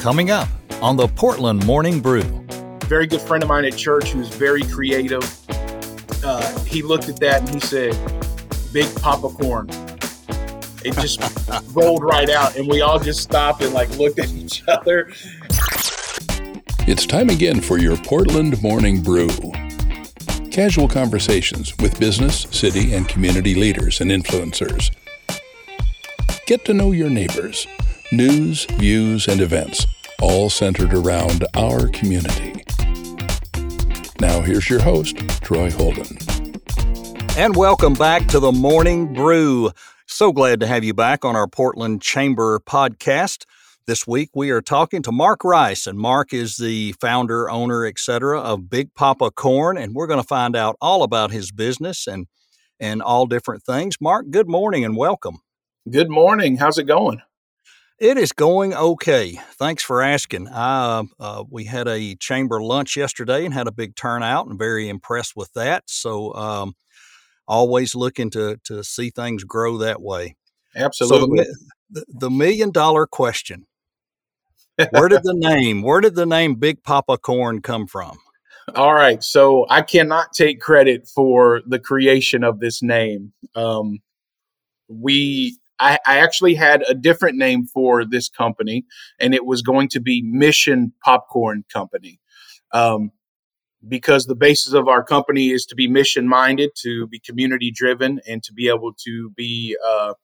Coming 0.00 0.30
up 0.30 0.48
on 0.80 0.96
the 0.96 1.06
Portland 1.06 1.66
Morning 1.66 2.00
Brew. 2.00 2.22
Very 2.84 3.06
good 3.06 3.20
friend 3.20 3.42
of 3.42 3.50
mine 3.50 3.66
at 3.66 3.76
church 3.76 4.08
who's 4.08 4.30
very 4.30 4.62
creative. 4.62 5.22
Uh, 6.24 6.58
he 6.60 6.80
looked 6.80 7.10
at 7.10 7.20
that 7.20 7.40
and 7.42 7.50
he 7.50 7.60
said, 7.60 7.92
Big 8.72 8.86
Poppa 9.02 9.28
Corn. 9.28 9.68
It 10.86 10.94
just 10.94 11.20
rolled 11.74 12.02
right 12.02 12.30
out, 12.30 12.56
and 12.56 12.66
we 12.66 12.80
all 12.80 12.98
just 12.98 13.20
stopped 13.20 13.60
and 13.60 13.74
like 13.74 13.90
looked 13.98 14.18
at 14.18 14.30
each 14.30 14.66
other. 14.68 15.12
It's 16.88 17.04
time 17.04 17.28
again 17.28 17.60
for 17.60 17.76
your 17.76 17.98
Portland 17.98 18.62
Morning 18.62 19.02
Brew. 19.02 19.28
Casual 20.50 20.88
conversations 20.88 21.76
with 21.76 22.00
business, 22.00 22.46
city, 22.50 22.94
and 22.94 23.06
community 23.06 23.54
leaders 23.54 24.00
and 24.00 24.10
influencers. 24.10 24.90
Get 26.46 26.64
to 26.64 26.72
know 26.72 26.92
your 26.92 27.10
neighbors. 27.10 27.66
News, 28.12 28.64
views, 28.64 29.28
and 29.28 29.40
events, 29.40 29.86
all 30.20 30.50
centered 30.50 30.94
around 30.94 31.46
our 31.54 31.86
community. 31.90 32.64
Now, 34.18 34.40
here's 34.40 34.68
your 34.68 34.80
host, 34.80 35.16
Troy 35.42 35.70
Holden. 35.70 36.18
And 37.38 37.54
welcome 37.54 37.94
back 37.94 38.26
to 38.26 38.40
the 38.40 38.50
Morning 38.50 39.14
Brew. 39.14 39.70
So 40.08 40.32
glad 40.32 40.58
to 40.58 40.66
have 40.66 40.82
you 40.82 40.92
back 40.92 41.24
on 41.24 41.36
our 41.36 41.46
Portland 41.46 42.02
Chamber 42.02 42.58
podcast. 42.58 43.44
This 43.86 44.08
week 44.08 44.30
we 44.34 44.50
are 44.50 44.60
talking 44.60 45.02
to 45.02 45.12
Mark 45.12 45.44
Rice, 45.44 45.86
and 45.86 45.96
Mark 45.96 46.32
is 46.32 46.56
the 46.56 46.90
founder, 47.00 47.48
owner, 47.48 47.86
etc. 47.86 48.40
of 48.40 48.68
Big 48.68 48.92
Poppa 48.94 49.30
Corn, 49.30 49.78
and 49.78 49.94
we're 49.94 50.08
going 50.08 50.20
to 50.20 50.26
find 50.26 50.56
out 50.56 50.74
all 50.80 51.04
about 51.04 51.30
his 51.30 51.52
business 51.52 52.08
and 52.08 52.26
and 52.80 53.02
all 53.02 53.26
different 53.26 53.62
things. 53.62 53.98
Mark, 54.00 54.30
good 54.30 54.48
morning 54.48 54.84
and 54.84 54.96
welcome. 54.96 55.42
Good 55.88 56.10
morning. 56.10 56.56
How's 56.56 56.76
it 56.76 56.84
going? 56.88 57.22
It 58.00 58.16
is 58.16 58.32
going 58.32 58.72
okay. 58.72 59.38
Thanks 59.58 59.82
for 59.82 60.00
asking. 60.00 60.48
Uh, 60.48 61.02
uh, 61.18 61.44
we 61.50 61.64
had 61.64 61.86
a 61.86 62.14
chamber 62.14 62.62
lunch 62.62 62.96
yesterday 62.96 63.44
and 63.44 63.52
had 63.52 63.66
a 63.66 63.72
big 63.72 63.94
turnout, 63.94 64.46
and 64.46 64.58
very 64.58 64.88
impressed 64.88 65.36
with 65.36 65.52
that. 65.52 65.84
So, 65.86 66.32
um, 66.34 66.74
always 67.46 67.94
looking 67.94 68.30
to 68.30 68.56
to 68.64 68.82
see 68.82 69.10
things 69.10 69.44
grow 69.44 69.76
that 69.78 70.00
way. 70.00 70.36
Absolutely. 70.74 71.44
So 71.44 71.52
the, 71.90 72.06
the 72.08 72.30
million 72.30 72.70
dollar 72.70 73.06
question: 73.06 73.66
Where 74.90 75.08
did 75.08 75.22
the 75.22 75.34
name 75.34 75.82
Where 75.82 76.00
did 76.00 76.14
the 76.14 76.24
name 76.24 76.54
Big 76.54 76.82
Poppa 76.82 77.18
Corn 77.18 77.60
come 77.60 77.86
from? 77.86 78.16
All 78.74 78.94
right. 78.94 79.22
So 79.22 79.66
I 79.68 79.82
cannot 79.82 80.32
take 80.32 80.58
credit 80.58 81.06
for 81.06 81.60
the 81.66 81.78
creation 81.78 82.44
of 82.44 82.60
this 82.60 82.82
name. 82.82 83.34
Um, 83.54 83.98
we 84.88 85.58
I, 85.80 85.98
I, 86.06 86.18
actually 86.18 86.54
had 86.54 86.84
a 86.88 86.94
different 86.94 87.38
name 87.38 87.66
for 87.66 88.04
this 88.04 88.28
company, 88.28 88.84
and 89.18 89.34
it 89.34 89.46
was 89.46 89.62
going 89.62 89.88
to 89.88 90.00
be 90.00 90.22
Mission 90.22 90.92
Popcorn 91.02 91.64
Company. 91.72 92.20
Um, 92.72 93.10
because 93.88 94.26
the 94.26 94.34
basis 94.34 94.74
of 94.74 94.88
our 94.88 95.02
company 95.02 95.50
is 95.50 95.64
to 95.66 95.74
be 95.74 95.88
mission 95.88 96.28
minded, 96.28 96.70
to 96.82 97.06
be 97.06 97.18
community 97.18 97.70
driven, 97.70 98.20
and 98.28 98.42
to 98.42 98.52
be 98.52 98.68
able 98.68 98.92
to 99.04 99.30
be 99.30 99.76
uh, 99.84 100.14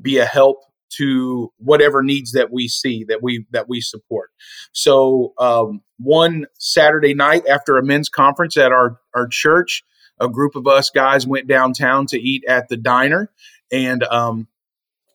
be 0.00 0.18
a 0.18 0.24
help 0.24 0.58
to 0.96 1.52
whatever 1.58 2.02
needs 2.02 2.32
that 2.32 2.52
we 2.52 2.68
see 2.68 3.04
that 3.04 3.22
we 3.22 3.46
that 3.50 3.68
we 3.68 3.80
support. 3.80 4.30
So 4.72 5.32
um, 5.38 5.82
one 5.98 6.46
Saturday 6.58 7.14
night 7.14 7.46
after 7.46 7.76
a 7.76 7.84
men's 7.84 8.08
conference 8.08 8.56
at 8.56 8.72
our 8.72 8.98
our 9.14 9.26
church, 9.26 9.84
a 10.18 10.28
group 10.28 10.54
of 10.56 10.66
us 10.66 10.90
guys 10.90 11.26
went 11.26 11.46
downtown 11.46 12.06
to 12.06 12.20
eat 12.20 12.44
at 12.46 12.68
the 12.68 12.76
diner, 12.76 13.30
and 13.70 14.04
um, 14.04 14.48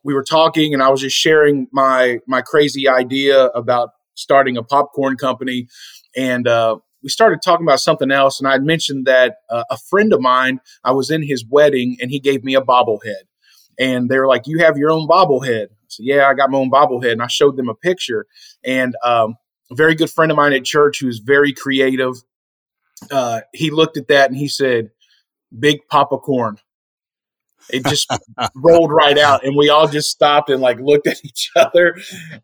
we 0.08 0.14
were 0.14 0.24
talking 0.24 0.74
and 0.74 0.82
I 0.82 0.88
was 0.88 1.02
just 1.02 1.18
sharing 1.18 1.68
my 1.74 2.20
my 2.28 2.42
crazy 2.42 2.88
idea 2.88 3.48
about 3.48 3.90
starting 4.16 4.56
a 4.56 4.64
popcorn 4.64 5.18
company. 5.18 5.68
And 6.16 6.48
uh, 6.48 6.78
we 7.04 7.10
started 7.10 7.42
talking 7.44 7.66
about 7.66 7.82
something 7.82 8.10
else 8.10 8.40
and 8.40 8.48
I 8.48 8.58
mentioned 8.58 9.06
that 9.06 9.36
uh, 9.50 9.66
a 9.70 9.78
friend 9.78 10.14
of 10.14 10.22
mine 10.22 10.62
I 10.86 10.94
was 10.94 11.12
in 11.12 11.24
his 11.24 11.46
wedding 11.46 11.98
and 12.00 12.10
he 12.10 12.22
gave 12.22 12.46
me 12.46 12.56
a 12.56 12.62
bobblehead. 12.62 13.26
And 13.78 14.10
they 14.10 14.18
were 14.18 14.28
like 14.28 14.48
you 14.48 14.60
have 14.60 14.78
your 14.78 14.92
own 14.92 15.10
bobblehead. 15.10 15.68
So 15.90 16.04
yeah 16.04 16.30
I 16.30 16.34
got 16.36 16.50
my 16.50 16.58
own 16.58 16.72
bobblehead. 16.72 17.12
And 17.12 17.22
I 17.22 17.28
showed 17.28 17.58
them 17.58 17.68
a 17.68 17.76
picture. 17.76 18.28
And 18.64 18.96
um, 19.04 19.36
a 19.70 19.76
very 19.76 19.94
good 19.94 20.10
friend 20.10 20.32
of 20.32 20.38
mine 20.38 20.54
at 20.54 20.64
church 20.64 21.02
who's 21.02 21.20
very 21.20 21.52
creative 21.52 22.14
uh, 23.12 23.42
he 23.54 23.72
looked 23.72 23.98
at 23.98 24.08
that 24.08 24.30
and 24.30 24.38
he 24.40 24.48
said 24.48 24.90
big 25.60 25.82
poppa 25.90 26.18
corn 26.18 26.58
it 27.70 27.86
just 27.86 28.10
rolled 28.56 28.92
right 28.92 29.18
out, 29.18 29.46
and 29.46 29.56
we 29.56 29.70
all 29.70 29.88
just 29.88 30.10
stopped 30.10 30.50
and 30.50 30.62
like 30.62 30.80
looked 30.80 31.08
at 31.08 31.24
each 31.24 31.52
other. 31.56 31.96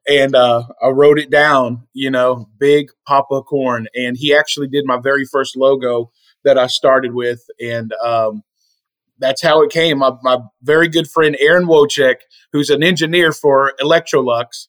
And 0.08 0.36
uh, 0.36 0.64
I 0.82 0.90
wrote 0.90 1.20
it 1.20 1.30
down, 1.30 1.88
you 1.94 2.10
know, 2.10 2.48
Big 2.58 2.90
Poppa 3.08 3.42
Corn, 3.42 3.88
and 3.96 4.18
he 4.18 4.36
actually 4.36 4.68
did 4.68 4.86
my 4.86 4.98
very 5.02 5.26
first 5.26 5.56
logo 5.56 6.12
that 6.44 6.58
I 6.58 6.68
started 6.68 7.14
with, 7.14 7.42
and 7.60 7.94
um, 8.04 8.44
that's 9.20 9.42
how 9.42 9.62
it 9.64 9.72
came. 9.72 10.00
My, 10.00 10.12
my, 10.22 10.40
very 10.62 10.90
good 10.90 11.10
friend 11.10 11.38
Aaron 11.40 11.66
Wojcik, 11.66 12.18
who's 12.52 12.70
an 12.70 12.84
engineer 12.84 13.32
for 13.32 13.74
Electrolux, 13.80 14.68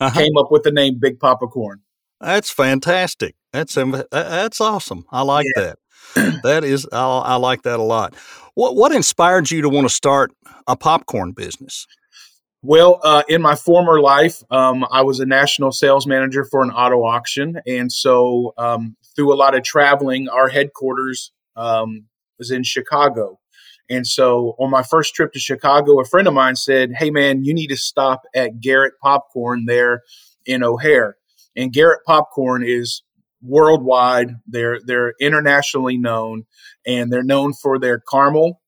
uh-huh. 0.00 0.18
came 0.18 0.36
up 0.38 0.50
with 0.50 0.62
the 0.62 0.70
name 0.70 0.98
Big 1.00 1.18
Poppa 1.18 1.46
Corn. 1.48 1.80
That's 2.20 2.50
fantastic. 2.50 3.34
That's 3.52 3.74
that's 4.10 4.60
awesome. 4.60 5.04
I 5.10 5.22
like 5.22 5.46
yeah. 5.56 5.62
that 5.62 5.78
that 6.42 6.64
is, 6.64 6.86
I, 6.92 7.04
I, 7.04 7.36
like 7.36 7.62
that 7.62 7.78
a 7.78 7.82
lot. 7.82 8.14
What 8.56 8.74
what 8.74 8.90
inspired 8.90 9.50
you 9.50 9.60
to 9.60 9.68
want 9.68 9.86
to 9.86 9.94
start 9.94 10.32
a 10.66 10.76
popcorn 10.76 11.32
business? 11.32 11.86
Well, 12.62 13.00
uh, 13.04 13.22
in 13.28 13.42
my 13.42 13.54
former 13.54 14.00
life, 14.00 14.42
um, 14.50 14.86
I 14.90 15.02
was 15.02 15.20
a 15.20 15.26
national 15.26 15.72
sales 15.72 16.06
manager 16.06 16.42
for 16.42 16.62
an 16.62 16.70
auto 16.70 17.04
auction, 17.04 17.60
and 17.66 17.92
so 17.92 18.54
um, 18.56 18.96
through 19.14 19.34
a 19.34 19.36
lot 19.36 19.54
of 19.54 19.62
traveling, 19.62 20.30
our 20.30 20.48
headquarters 20.48 21.32
um, 21.54 22.06
was 22.38 22.50
in 22.50 22.62
Chicago. 22.62 23.38
And 23.90 24.06
so 24.06 24.56
on 24.58 24.70
my 24.70 24.82
first 24.82 25.14
trip 25.14 25.34
to 25.34 25.38
Chicago, 25.38 26.00
a 26.00 26.04
friend 26.06 26.26
of 26.26 26.32
mine 26.32 26.56
said, 26.56 26.92
Hey, 26.96 27.10
man, 27.10 27.44
you 27.44 27.52
need 27.52 27.68
to 27.68 27.76
stop 27.76 28.22
at 28.34 28.60
Garrett 28.60 28.94
Popcorn 29.02 29.66
there 29.66 30.02
in 30.46 30.62
O'Hare. 30.62 31.18
And 31.54 31.74
Garrett 31.74 32.00
Popcorn 32.06 32.64
is 32.66 33.02
worldwide. 33.46 34.30
They're 34.46 34.78
they're 34.84 35.14
internationally 35.20 35.96
known, 35.96 36.44
and 36.86 37.12
they're 37.12 37.22
known 37.22 37.52
for 37.54 37.78
their 37.78 38.00
caramel 38.00 38.60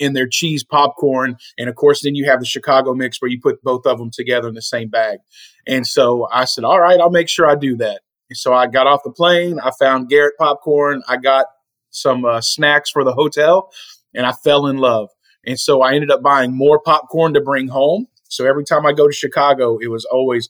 and 0.00 0.14
their 0.14 0.28
cheese 0.28 0.64
popcorn. 0.64 1.36
And 1.58 1.68
of 1.68 1.74
course, 1.74 2.02
then 2.02 2.14
you 2.14 2.26
have 2.26 2.40
the 2.40 2.46
Chicago 2.46 2.94
mix 2.94 3.20
where 3.20 3.30
you 3.30 3.40
put 3.40 3.62
both 3.62 3.86
of 3.86 3.98
them 3.98 4.10
together 4.10 4.48
in 4.48 4.54
the 4.54 4.62
same 4.62 4.88
bag. 4.88 5.18
And 5.66 5.86
so 5.86 6.28
I 6.32 6.44
said, 6.44 6.64
all 6.64 6.80
right, 6.80 7.00
I'll 7.00 7.10
make 7.10 7.28
sure 7.28 7.48
I 7.48 7.54
do 7.54 7.76
that. 7.76 8.00
And 8.28 8.36
so 8.36 8.52
I 8.52 8.66
got 8.66 8.86
off 8.86 9.04
the 9.04 9.10
plane. 9.10 9.58
I 9.62 9.70
found 9.78 10.08
Garrett 10.08 10.34
popcorn. 10.38 11.02
I 11.08 11.16
got 11.16 11.46
some 11.90 12.24
uh, 12.24 12.40
snacks 12.40 12.90
for 12.90 13.04
the 13.04 13.14
hotel, 13.14 13.70
and 14.14 14.26
I 14.26 14.32
fell 14.32 14.66
in 14.66 14.76
love. 14.76 15.08
And 15.46 15.58
so 15.58 15.80
I 15.80 15.94
ended 15.94 16.10
up 16.10 16.22
buying 16.22 16.56
more 16.56 16.80
popcorn 16.80 17.34
to 17.34 17.40
bring 17.40 17.68
home. 17.68 18.06
So 18.28 18.46
every 18.46 18.64
time 18.64 18.84
I 18.84 18.92
go 18.92 19.06
to 19.06 19.14
Chicago, 19.14 19.78
it 19.78 19.88
was 19.88 20.04
always 20.04 20.48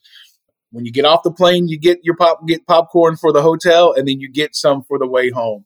when 0.71 0.85
you 0.85 0.93
get 0.93 1.05
off 1.05 1.23
the 1.23 1.31
plane, 1.31 1.69
you 1.69 1.79
get 1.79 2.01
your 2.05 2.17
pop 2.17 2.47
get 2.47 2.67
popcorn 2.67 3.17
for 3.17 3.33
the 3.33 3.43
hotel, 3.43 3.93
and 3.93 4.07
then 4.07 4.21
you 4.21 4.29
get 4.31 4.55
some 4.55 4.83
for 4.83 4.99
the 4.99 5.07
way 5.07 5.31
home. 5.31 5.65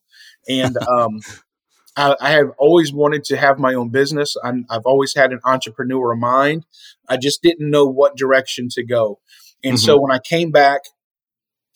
And 0.49 0.77
um, 0.89 1.21
I, 1.97 2.17
I, 2.21 2.31
have 2.31 2.51
always 2.59 2.93
wanted 2.93 3.25
to 3.25 3.37
have 3.37 3.59
my 3.59 3.75
own 3.75 3.91
business. 3.91 4.37
i 4.43 4.53
have 4.71 4.87
always 4.87 5.15
had 5.15 5.33
an 5.33 5.41
entrepreneur 5.45 6.15
mind. 6.15 6.65
I 7.09 7.17
just 7.17 7.43
didn't 7.43 7.71
know 7.71 7.87
what 7.87 8.17
direction 8.17 8.69
to 8.73 8.85
go. 8.85 9.21
And 9.63 9.75
mm-hmm. 9.75 9.85
so 9.85 10.01
when 10.01 10.13
I 10.13 10.19
came 10.19 10.51
back, 10.51 10.83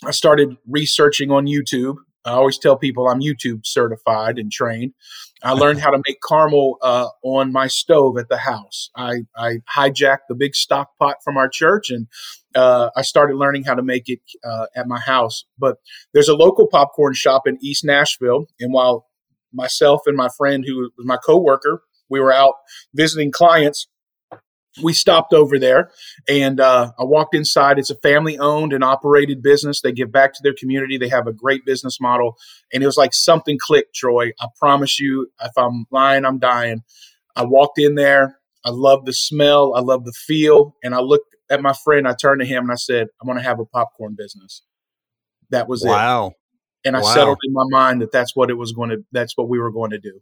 I 0.04 0.10
started 0.10 0.56
researching 0.68 1.30
on 1.30 1.46
YouTube. 1.46 1.96
I 2.24 2.32
always 2.32 2.58
tell 2.58 2.76
people 2.76 3.08
I'm 3.08 3.20
YouTube 3.20 3.66
certified 3.66 4.38
and 4.38 4.50
trained. 4.50 4.94
I 5.42 5.52
learned 5.54 5.80
how 5.80 5.90
to 5.90 6.02
make 6.06 6.18
caramel 6.26 6.78
uh, 6.82 7.08
on 7.22 7.52
my 7.52 7.66
stove 7.66 8.18
at 8.18 8.28
the 8.28 8.38
house. 8.38 8.90
I, 8.96 9.22
I 9.36 9.58
hijacked 9.76 10.26
the 10.28 10.34
big 10.34 10.54
stock 10.54 10.90
pot 10.98 11.16
from 11.22 11.36
our 11.36 11.48
church 11.48 11.90
and 11.90 12.06
uh, 12.54 12.90
I 12.96 13.02
started 13.02 13.36
learning 13.36 13.64
how 13.64 13.74
to 13.74 13.82
make 13.82 14.09
it 14.09 14.21
uh, 14.44 14.66
at 14.76 14.86
my 14.86 15.00
house. 15.00 15.44
But 15.59 15.76
there's 16.12 16.28
a 16.28 16.34
local 16.34 16.66
popcorn 16.66 17.15
shop 17.15 17.47
in 17.47 17.59
East 17.60 17.84
Nashville, 17.84 18.47
and 18.60 18.72
while 18.72 19.06
myself 19.53 20.03
and 20.06 20.16
my 20.16 20.28
friend, 20.36 20.65
who 20.66 20.91
was 20.97 21.06
my 21.06 21.16
coworker, 21.16 21.82
we 22.09 22.20
were 22.20 22.32
out 22.32 22.54
visiting 22.94 23.32
clients. 23.32 23.88
We 24.82 24.92
stopped 24.92 25.32
over 25.32 25.59
there, 25.59 25.92
and 26.28 26.59
uh, 26.59 26.92
I 26.98 27.04
walked 27.04 27.34
inside. 27.34 27.78
It's 27.78 27.91
a 27.91 27.97
family-owned 27.97 28.72
and 28.72 28.82
operated 28.82 29.42
business. 29.42 29.80
They 29.80 29.92
give 29.92 30.10
back 30.10 30.34
to 30.34 30.41
their 30.42 30.54
community. 30.59 30.98
They 30.98 31.09
have 31.09 31.26
a 31.26 31.32
great 31.32 31.65
business 31.65 32.00
model, 32.00 32.36
and 32.72 32.82
it 32.82 32.86
was 32.86 32.97
like 32.97 33.15
something 33.15 33.59
clicked. 33.60 33.94
Troy, 33.94 34.32
I 34.41 34.47
promise 34.59 34.98
you, 34.98 35.30
if 35.41 35.53
I'm 35.56 35.86
lying, 35.91 36.24
I'm 36.24 36.38
dying. 36.38 36.82
I 37.36 37.44
walked 37.44 37.78
in 37.78 37.94
there. 37.94 38.38
I 38.65 38.71
love 38.71 39.04
the 39.04 39.12
smell. 39.12 39.74
I 39.76 39.80
love 39.80 40.04
the 40.04 40.12
feel. 40.12 40.74
And 40.82 40.94
I 40.94 41.00
looked 41.00 41.36
at 41.50 41.60
my 41.60 41.74
friend, 41.84 42.09
I 42.09 42.15
turned 42.15 42.41
to 42.41 42.47
him 42.47 42.62
and 42.62 42.72
I 42.72 42.77
said, 42.77 43.09
I'm 43.20 43.27
going 43.27 43.38
to 43.38 43.44
have 43.44 43.60
a 43.60 43.66
popcorn 43.66 44.15
business. 44.16 44.62
That 45.50 45.68
was 45.68 45.84
wow. 45.84 45.91
it. 45.91 45.94
Wow. 45.94 46.32
And 46.86 46.97
I 46.97 47.00
wow. 47.00 47.15
settled 47.15 47.38
in 47.44 47.53
my 47.53 47.65
mind 47.68 48.03
that 48.03 48.12
that's 48.12 48.34
what 48.34 48.50
it 48.50 48.54
was 48.54 48.72
going 48.72 48.91
to, 48.91 49.04
that's 49.12 49.36
what 49.36 49.48
we 49.48 49.59
were 49.59 49.70
going 49.70 49.91
to 49.91 49.98
do. 49.98 50.20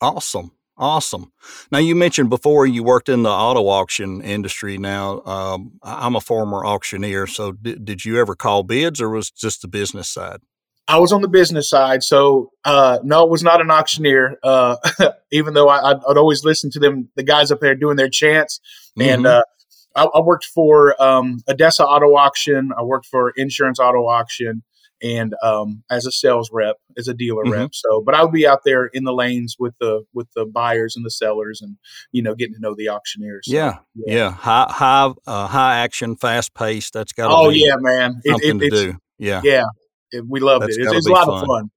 Awesome. 0.00 0.52
Awesome. 0.78 1.32
Now, 1.72 1.78
you 1.78 1.96
mentioned 1.96 2.30
before 2.30 2.64
you 2.64 2.84
worked 2.84 3.08
in 3.08 3.24
the 3.24 3.30
auto 3.30 3.66
auction 3.66 4.22
industry. 4.22 4.78
Now, 4.78 5.22
um, 5.24 5.72
I'm 5.82 6.14
a 6.14 6.20
former 6.20 6.64
auctioneer. 6.64 7.26
So, 7.26 7.50
did, 7.50 7.84
did 7.84 8.04
you 8.04 8.20
ever 8.20 8.36
call 8.36 8.62
bids 8.62 9.00
or 9.00 9.10
was 9.10 9.30
just 9.30 9.60
the 9.62 9.68
business 9.68 10.08
side? 10.08 10.38
I 10.86 10.98
was 11.00 11.12
on 11.12 11.20
the 11.20 11.28
business 11.28 11.68
side. 11.68 12.04
So, 12.04 12.52
uh, 12.64 13.00
no, 13.02 13.24
it 13.24 13.30
was 13.30 13.42
not 13.42 13.60
an 13.60 13.72
auctioneer, 13.72 14.38
uh, 14.44 14.76
even 15.32 15.54
though 15.54 15.68
I, 15.68 15.94
would 16.06 16.16
always 16.16 16.44
listen 16.44 16.70
to 16.70 16.78
them, 16.78 17.08
the 17.16 17.24
guys 17.24 17.50
up 17.50 17.58
there 17.60 17.74
doing 17.74 17.96
their 17.96 18.08
chants. 18.08 18.60
Mm-hmm. 18.98 19.10
And 19.10 19.26
uh, 19.26 19.42
I, 19.96 20.04
I, 20.04 20.20
worked 20.20 20.46
for 20.46 21.00
um, 21.02 21.40
ADESA 21.48 21.84
Auto 21.84 22.14
Auction, 22.14 22.70
I 22.78 22.82
worked 22.82 23.06
for 23.06 23.30
Insurance 23.30 23.80
Auto 23.80 24.06
Auction 24.06 24.62
and 25.02 25.34
um, 25.42 25.82
as 25.90 26.06
a 26.06 26.12
sales 26.12 26.50
rep, 26.52 26.76
as 26.96 27.08
a 27.08 27.14
dealer 27.14 27.44
mm-hmm. 27.44 27.52
rep. 27.52 27.70
So, 27.74 28.02
but 28.04 28.14
I 28.14 28.22
would 28.22 28.32
be 28.32 28.46
out 28.46 28.60
there 28.64 28.86
in 28.86 29.04
the 29.04 29.12
lanes 29.12 29.56
with 29.58 29.74
the 29.80 30.04
with 30.12 30.28
the 30.34 30.46
buyers 30.46 30.96
and 30.96 31.04
the 31.04 31.10
sellers, 31.10 31.60
and 31.60 31.76
you 32.12 32.22
know, 32.22 32.34
getting 32.34 32.54
to 32.54 32.60
know 32.60 32.74
the 32.76 32.88
auctioneers. 32.88 33.46
So, 33.48 33.54
yeah, 33.54 33.78
yeah, 33.94 34.14
yeah, 34.14 34.30
high 34.30 34.66
high 34.68 35.12
uh, 35.26 35.46
high 35.46 35.78
action, 35.78 36.16
fast 36.16 36.54
paced. 36.54 36.92
That's 36.92 37.12
got. 37.12 37.30
Oh 37.30 37.50
yeah, 37.50 37.74
man, 37.78 38.20
something 38.26 38.60
it, 38.60 38.64
it, 38.64 38.70
to 38.70 38.92
do. 38.92 38.98
Yeah, 39.18 39.40
yeah, 39.44 39.64
it, 40.12 40.24
we 40.26 40.40
loved 40.40 40.64
That's 40.64 40.76
it. 40.76 40.82
It's, 40.82 40.92
it's 40.92 41.06
a 41.06 41.12
lot 41.12 41.26
fun. 41.26 41.42
of 41.42 41.46
fun 41.46 41.70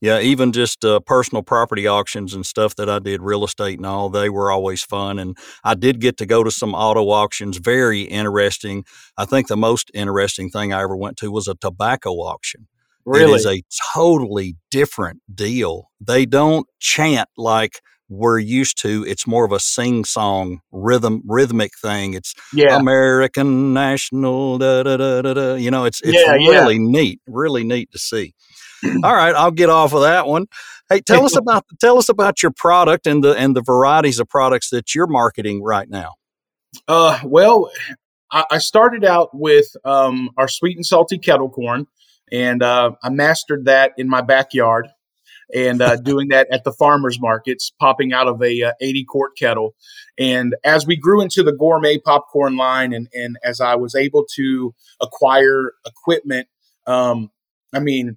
yeah, 0.00 0.20
even 0.20 0.52
just 0.52 0.84
uh, 0.84 1.00
personal 1.00 1.42
property 1.42 1.86
auctions 1.86 2.34
and 2.34 2.46
stuff 2.46 2.76
that 2.76 2.88
I 2.88 2.98
did, 2.98 3.20
real 3.20 3.44
estate 3.44 3.78
and 3.78 3.86
all, 3.86 4.08
they 4.08 4.30
were 4.30 4.50
always 4.50 4.82
fun. 4.82 5.18
And 5.18 5.36
I 5.64 5.74
did 5.74 6.00
get 6.00 6.16
to 6.18 6.26
go 6.26 6.44
to 6.44 6.50
some 6.50 6.74
auto 6.74 7.10
auctions, 7.10 7.56
very 7.56 8.02
interesting. 8.02 8.84
I 9.16 9.24
think 9.24 9.48
the 9.48 9.56
most 9.56 9.90
interesting 9.94 10.50
thing 10.50 10.72
I 10.72 10.82
ever 10.82 10.96
went 10.96 11.16
to 11.18 11.32
was 11.32 11.48
a 11.48 11.54
tobacco 11.54 12.12
auction. 12.12 12.68
Really? 13.04 13.32
It 13.32 13.36
is 13.36 13.46
a 13.46 13.62
totally 13.94 14.56
different 14.70 15.22
deal. 15.34 15.90
They 16.00 16.26
don't 16.26 16.66
chant 16.78 17.28
like 17.36 17.80
we're 18.10 18.38
used 18.38 18.80
to. 18.82 19.04
It's 19.06 19.26
more 19.26 19.44
of 19.44 19.52
a 19.52 19.60
sing 19.60 20.04
song 20.04 20.60
rhythm 20.72 21.22
rhythmic 21.26 21.72
thing. 21.80 22.14
It's 22.14 22.34
yeah. 22.52 22.78
American 22.78 23.72
national 23.74 24.58
da 24.58 24.82
da 24.82 24.96
da 24.96 25.22
da 25.22 25.34
da. 25.34 25.54
You 25.54 25.70
know, 25.70 25.84
it's 25.84 26.00
it's 26.02 26.14
yeah, 26.14 26.32
really 26.32 26.74
yeah. 26.74 26.80
neat, 26.82 27.20
really 27.26 27.64
neat 27.64 27.90
to 27.92 27.98
see. 27.98 28.34
All 28.84 29.14
right, 29.14 29.34
I'll 29.34 29.50
get 29.50 29.70
off 29.70 29.92
of 29.92 30.02
that 30.02 30.26
one. 30.26 30.46
Hey, 30.88 31.00
tell 31.00 31.24
us 31.24 31.36
about 31.38 31.64
tell 31.80 31.98
us 31.98 32.08
about 32.08 32.42
your 32.42 32.52
product 32.52 33.06
and 33.06 33.22
the 33.22 33.34
and 33.34 33.54
the 33.54 33.62
varieties 33.62 34.18
of 34.18 34.28
products 34.28 34.70
that 34.70 34.94
you're 34.94 35.06
marketing 35.06 35.62
right 35.62 35.88
now. 35.88 36.14
Uh, 36.86 37.18
well, 37.24 37.70
I, 38.30 38.44
I 38.52 38.58
started 38.58 39.04
out 39.04 39.30
with 39.32 39.66
um, 39.84 40.30
our 40.36 40.48
sweet 40.48 40.76
and 40.76 40.86
salty 40.86 41.18
kettle 41.18 41.48
corn, 41.48 41.86
and 42.30 42.62
uh, 42.62 42.92
I 43.02 43.10
mastered 43.10 43.64
that 43.66 43.92
in 43.96 44.08
my 44.08 44.20
backyard 44.20 44.88
and 45.54 45.80
uh, 45.80 45.96
doing 46.04 46.28
that 46.28 46.48
at 46.50 46.64
the 46.64 46.72
farmers 46.72 47.20
markets, 47.20 47.72
popping 47.80 48.12
out 48.12 48.28
of 48.28 48.42
a 48.42 48.62
uh, 48.62 48.72
80 48.80 49.04
quart 49.04 49.36
kettle. 49.36 49.74
And 50.18 50.54
as 50.64 50.86
we 50.86 50.96
grew 50.96 51.20
into 51.20 51.42
the 51.42 51.52
gourmet 51.52 51.98
popcorn 51.98 52.56
line, 52.56 52.92
and 52.92 53.08
and 53.14 53.36
as 53.44 53.60
I 53.60 53.76
was 53.76 53.94
able 53.94 54.24
to 54.36 54.74
acquire 55.00 55.72
equipment, 55.86 56.48
um, 56.86 57.30
I 57.72 57.80
mean, 57.80 58.16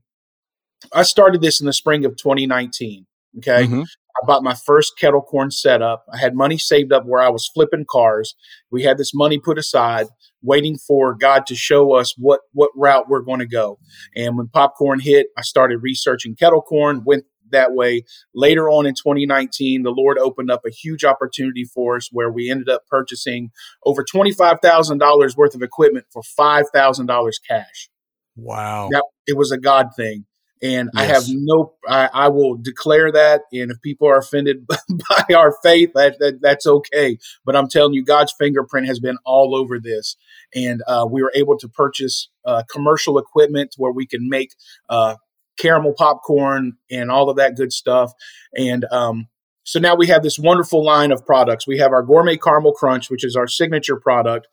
I 0.93 1.03
started 1.03 1.41
this 1.41 1.59
in 1.59 1.65
the 1.65 1.73
spring 1.73 2.05
of 2.05 2.17
2019. 2.17 3.05
Okay. 3.37 3.65
Mm-hmm. 3.65 3.81
I 3.81 4.25
bought 4.25 4.43
my 4.43 4.53
first 4.53 4.97
kettle 4.99 5.21
corn 5.21 5.51
setup. 5.51 6.03
I 6.13 6.17
had 6.17 6.35
money 6.35 6.57
saved 6.57 6.91
up 6.91 7.05
where 7.05 7.21
I 7.21 7.29
was 7.29 7.49
flipping 7.53 7.85
cars. 7.89 8.35
We 8.69 8.83
had 8.83 8.97
this 8.97 9.13
money 9.13 9.39
put 9.39 9.57
aside, 9.57 10.07
waiting 10.41 10.77
for 10.77 11.15
God 11.15 11.45
to 11.47 11.55
show 11.55 11.93
us 11.93 12.13
what 12.17 12.41
what 12.51 12.71
route 12.75 13.07
we're 13.07 13.21
going 13.21 13.39
to 13.39 13.47
go. 13.47 13.79
And 14.15 14.37
when 14.37 14.49
popcorn 14.49 14.99
hit, 14.99 15.27
I 15.37 15.41
started 15.41 15.79
researching 15.81 16.35
kettle 16.35 16.61
corn. 16.61 17.03
Went 17.05 17.23
that 17.51 17.73
way. 17.73 18.03
Later 18.33 18.69
on 18.69 18.85
in 18.85 18.95
2019, 18.95 19.83
the 19.83 19.91
Lord 19.91 20.17
opened 20.17 20.51
up 20.51 20.65
a 20.65 20.71
huge 20.71 21.03
opportunity 21.03 21.63
for 21.63 21.97
us 21.97 22.09
where 22.11 22.31
we 22.31 22.49
ended 22.49 22.69
up 22.69 22.83
purchasing 22.89 23.51
over 23.85 24.03
$25,000 24.03 25.37
worth 25.37 25.55
of 25.55 25.61
equipment 25.61 26.05
for 26.11 26.21
$5,000 26.21 27.31
cash. 27.47 27.89
Wow. 28.35 28.89
That, 28.91 29.03
it 29.27 29.37
was 29.37 29.51
a 29.51 29.57
God 29.57 29.89
thing. 29.95 30.25
And 30.61 30.89
yes. 30.93 31.03
I 31.03 31.05
have 31.05 31.23
no, 31.27 31.73
I, 31.87 32.09
I, 32.13 32.27
will 32.29 32.55
declare 32.55 33.11
that. 33.11 33.41
And 33.51 33.71
if 33.71 33.81
people 33.81 34.07
are 34.07 34.19
offended 34.19 34.67
by 34.67 35.35
our 35.35 35.55
faith, 35.63 35.91
that, 35.95 36.19
that, 36.19 36.39
that's 36.39 36.67
okay. 36.67 37.17
But 37.43 37.55
I'm 37.55 37.67
telling 37.67 37.93
you, 37.93 38.03
God's 38.03 38.33
fingerprint 38.37 38.85
has 38.87 38.99
been 38.99 39.17
all 39.25 39.55
over 39.55 39.79
this. 39.79 40.15
And 40.53 40.83
uh, 40.87 41.07
we 41.09 41.23
were 41.23 41.31
able 41.33 41.57
to 41.57 41.67
purchase 41.67 42.29
uh, 42.45 42.63
commercial 42.71 43.17
equipment 43.17 43.73
where 43.77 43.91
we 43.91 44.05
can 44.05 44.29
make 44.29 44.51
uh, 44.87 45.15
caramel 45.57 45.93
popcorn 45.97 46.73
and 46.91 47.09
all 47.09 47.29
of 47.29 47.37
that 47.37 47.55
good 47.55 47.73
stuff. 47.73 48.11
And 48.55 48.85
um, 48.91 49.27
so 49.63 49.79
now 49.79 49.95
we 49.95 50.07
have 50.07 50.23
this 50.23 50.39
wonderful 50.39 50.83
line 50.83 51.11
of 51.11 51.25
products. 51.25 51.67
We 51.67 51.77
have 51.77 51.91
our 51.91 52.03
gourmet 52.03 52.37
caramel 52.37 52.73
crunch, 52.73 53.09
which 53.09 53.23
is 53.23 53.35
our 53.35 53.47
signature 53.47 53.95
product. 53.95 54.47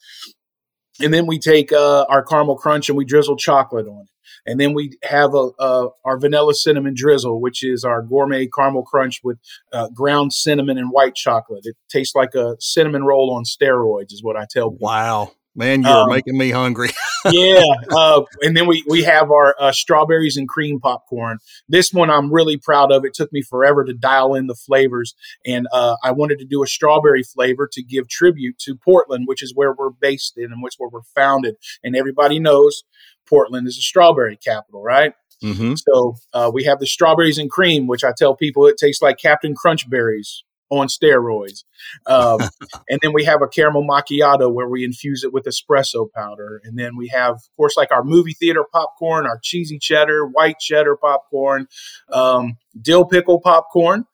And 1.00 1.14
then 1.14 1.26
we 1.26 1.38
take 1.38 1.72
uh, 1.72 2.04
our 2.08 2.22
caramel 2.22 2.56
crunch 2.56 2.88
and 2.88 2.98
we 2.98 3.04
drizzle 3.04 3.36
chocolate 3.36 3.86
on 3.86 4.02
it. 4.02 4.08
And 4.46 4.58
then 4.58 4.72
we 4.72 4.96
have 5.02 5.34
a, 5.34 5.50
a, 5.58 5.88
our 6.04 6.18
vanilla 6.18 6.54
cinnamon 6.54 6.94
drizzle, 6.96 7.40
which 7.40 7.62
is 7.62 7.84
our 7.84 8.02
gourmet 8.02 8.46
caramel 8.46 8.82
crunch 8.82 9.20
with 9.22 9.38
uh, 9.72 9.88
ground 9.90 10.32
cinnamon 10.32 10.78
and 10.78 10.90
white 10.90 11.14
chocolate. 11.14 11.60
It 11.64 11.76
tastes 11.90 12.14
like 12.14 12.34
a 12.34 12.56
cinnamon 12.58 13.04
roll 13.04 13.34
on 13.34 13.44
steroids, 13.44 14.12
is 14.12 14.22
what 14.22 14.36
I 14.36 14.46
tell 14.50 14.70
people. 14.70 14.86
Wow. 14.86 15.32
Man, 15.58 15.82
you're 15.82 15.90
um, 15.90 16.08
making 16.08 16.38
me 16.38 16.50
hungry. 16.50 16.90
yeah, 17.32 17.64
uh, 17.90 18.22
and 18.42 18.56
then 18.56 18.68
we 18.68 18.84
we 18.88 19.02
have 19.02 19.32
our 19.32 19.56
uh, 19.58 19.72
strawberries 19.72 20.36
and 20.36 20.48
cream 20.48 20.78
popcorn. 20.78 21.38
This 21.68 21.92
one 21.92 22.10
I'm 22.10 22.32
really 22.32 22.56
proud 22.56 22.92
of. 22.92 23.04
It 23.04 23.12
took 23.12 23.32
me 23.32 23.42
forever 23.42 23.84
to 23.84 23.92
dial 23.92 24.36
in 24.36 24.46
the 24.46 24.54
flavors, 24.54 25.16
and 25.44 25.66
uh, 25.72 25.96
I 26.04 26.12
wanted 26.12 26.38
to 26.38 26.44
do 26.44 26.62
a 26.62 26.68
strawberry 26.68 27.24
flavor 27.24 27.68
to 27.72 27.82
give 27.82 28.08
tribute 28.08 28.56
to 28.60 28.76
Portland, 28.76 29.24
which 29.26 29.42
is 29.42 29.52
where 29.52 29.72
we're 29.72 29.90
based 29.90 30.38
in 30.38 30.52
and 30.52 30.62
which 30.62 30.74
where 30.78 30.90
we're 30.90 31.02
founded. 31.02 31.56
And 31.82 31.96
everybody 31.96 32.38
knows 32.38 32.84
Portland 33.28 33.66
is 33.66 33.78
a 33.78 33.82
strawberry 33.82 34.36
capital, 34.36 34.84
right? 34.84 35.12
Mm-hmm. 35.42 35.74
So 35.74 36.14
uh, 36.32 36.52
we 36.54 36.64
have 36.64 36.78
the 36.78 36.86
strawberries 36.86 37.38
and 37.38 37.50
cream, 37.50 37.88
which 37.88 38.04
I 38.04 38.12
tell 38.16 38.36
people 38.36 38.66
it 38.66 38.76
tastes 38.76 39.02
like 39.02 39.18
Captain 39.18 39.56
Crunch 39.56 39.90
berries 39.90 40.44
on 40.70 40.88
steroids. 40.88 41.64
Um, 42.06 42.40
and 42.88 42.98
then 43.02 43.12
we 43.12 43.24
have 43.24 43.42
a 43.42 43.48
caramel 43.48 43.84
macchiato 43.84 44.52
where 44.52 44.68
we 44.68 44.84
infuse 44.84 45.24
it 45.24 45.32
with 45.32 45.44
espresso 45.44 46.10
powder. 46.12 46.60
And 46.64 46.78
then 46.78 46.96
we 46.96 47.08
have, 47.08 47.34
of 47.34 47.56
course, 47.56 47.76
like 47.76 47.90
our 47.90 48.04
movie 48.04 48.34
theater 48.34 48.64
popcorn, 48.72 49.26
our 49.26 49.38
cheesy 49.42 49.78
cheddar, 49.78 50.26
white 50.26 50.58
cheddar 50.58 50.96
popcorn, 50.96 51.66
um, 52.12 52.56
dill 52.80 53.04
pickle 53.04 53.40
popcorn, 53.40 54.04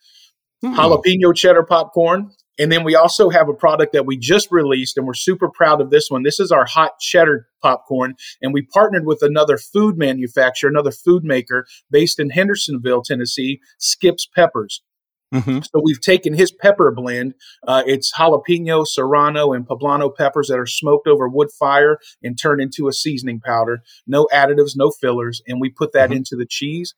hmm. 0.61 0.75
jalapeno 0.75 1.35
cheddar 1.35 1.65
popcorn, 1.65 2.31
and 2.59 2.71
then 2.71 2.85
we 2.85 2.95
also 2.95 3.31
have 3.31 3.49
a 3.49 3.55
product 3.55 3.93
that 3.93 4.07
we 4.07 4.17
just 4.17 4.49
released, 4.51 4.97
and 4.97 5.07
we're 5.07 5.15
super 5.15 5.51
proud 5.51 5.81
of 5.81 5.91
this 5.91 6.09
one. 6.09 6.23
This 6.23 6.39
is 6.39 6.53
our 6.53 6.65
hot 6.65 6.99
cheddar 7.01 7.49
popcorn, 7.63 8.15
and 8.41 8.53
we 8.55 8.63
partnered 8.63 9.07
with 9.07 9.23
another 9.23 9.59
food 9.59 9.99
manufacturer, 9.99 10.71
another 10.71 10.93
food 10.93 11.25
maker 11.25 11.67
based 11.91 12.21
in 12.21 12.31
Hendersonville, 12.31 13.03
Tennessee, 13.03 13.61
Skips 13.79 14.29
Peppers. 14.33 14.83
Mm-hmm. 15.35 15.59
So 15.63 15.81
we've 15.83 16.01
taken 16.01 16.35
his 16.35 16.53
pepper 16.53 16.93
blend. 16.93 17.35
Uh, 17.67 17.83
it's 17.87 18.13
jalapeno, 18.15 18.87
serrano, 18.87 19.53
and 19.53 19.67
poblano 19.67 20.15
peppers 20.15 20.49
that 20.49 20.59
are 20.59 20.67
smoked 20.67 21.09
over 21.09 21.29
wood 21.29 21.51
fire 21.59 21.99
and 22.23 22.39
turned 22.41 22.63
into 22.63 22.89
a 22.89 22.93
seasoning 22.93 23.41
powder. 23.41 23.83
No 24.07 24.29
additives, 24.33 24.73
no 24.77 24.91
fillers, 24.91 25.43
and 25.47 25.61
we 25.61 25.71
put 25.71 25.93
that 25.93 26.11
mm-hmm. 26.11 26.19
into 26.19 26.37
the 26.37 26.47
cheese. 26.49 26.95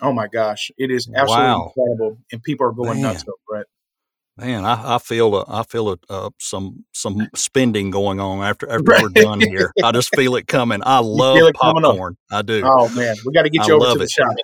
Oh 0.00 0.12
my 0.12 0.26
gosh, 0.26 0.70
it 0.76 0.90
is 0.90 1.08
absolutely 1.14 1.46
wow. 1.46 1.72
incredible, 1.76 2.18
and 2.32 2.42
people 2.42 2.66
are 2.66 2.72
going 2.72 3.00
Man. 3.00 3.14
nuts 3.14 3.24
over 3.24 3.60
it. 3.60 3.68
Man, 4.38 4.66
I, 4.66 4.96
I 4.96 4.98
feel 4.98 5.34
a, 5.34 5.44
I 5.48 5.62
feel 5.62 5.92
a, 5.92 5.98
uh, 6.10 6.30
some 6.38 6.84
some 6.92 7.28
spending 7.34 7.90
going 7.90 8.20
on 8.20 8.42
after 8.42 8.68
after 8.70 8.82
right. 8.82 9.02
we're 9.02 9.08
done 9.08 9.40
here. 9.40 9.72
I 9.82 9.92
just 9.92 10.14
feel 10.14 10.36
it 10.36 10.46
coming. 10.46 10.80
I 10.84 10.98
love 10.98 11.38
popcorn. 11.54 12.18
I 12.30 12.42
do. 12.42 12.62
Oh 12.64 12.88
man, 12.90 13.16
we 13.24 13.32
got 13.32 13.44
to 13.44 13.50
get 13.50 13.66
you 13.66 13.74
I 13.74 13.76
over 13.76 13.92
to 13.92 13.98
the 13.98 14.04
it. 14.04 14.10
shop. 14.10 14.34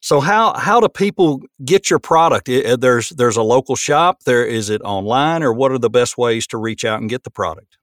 So 0.00 0.20
how 0.20 0.54
how 0.54 0.80
do 0.80 0.88
people 0.88 1.42
get 1.64 1.90
your 1.90 1.98
product? 1.98 2.48
Uh, 2.48 2.76
there's 2.76 3.10
there's 3.10 3.36
a 3.36 3.42
local 3.42 3.76
shop. 3.76 4.24
There 4.24 4.44
is 4.44 4.70
it 4.70 4.80
online, 4.82 5.42
or 5.42 5.52
what 5.52 5.72
are 5.72 5.78
the 5.78 5.90
best 5.90 6.16
ways 6.16 6.46
to 6.48 6.58
reach 6.58 6.84
out 6.84 7.00
and 7.00 7.08
get 7.08 7.24
the 7.24 7.30
product? 7.30 7.76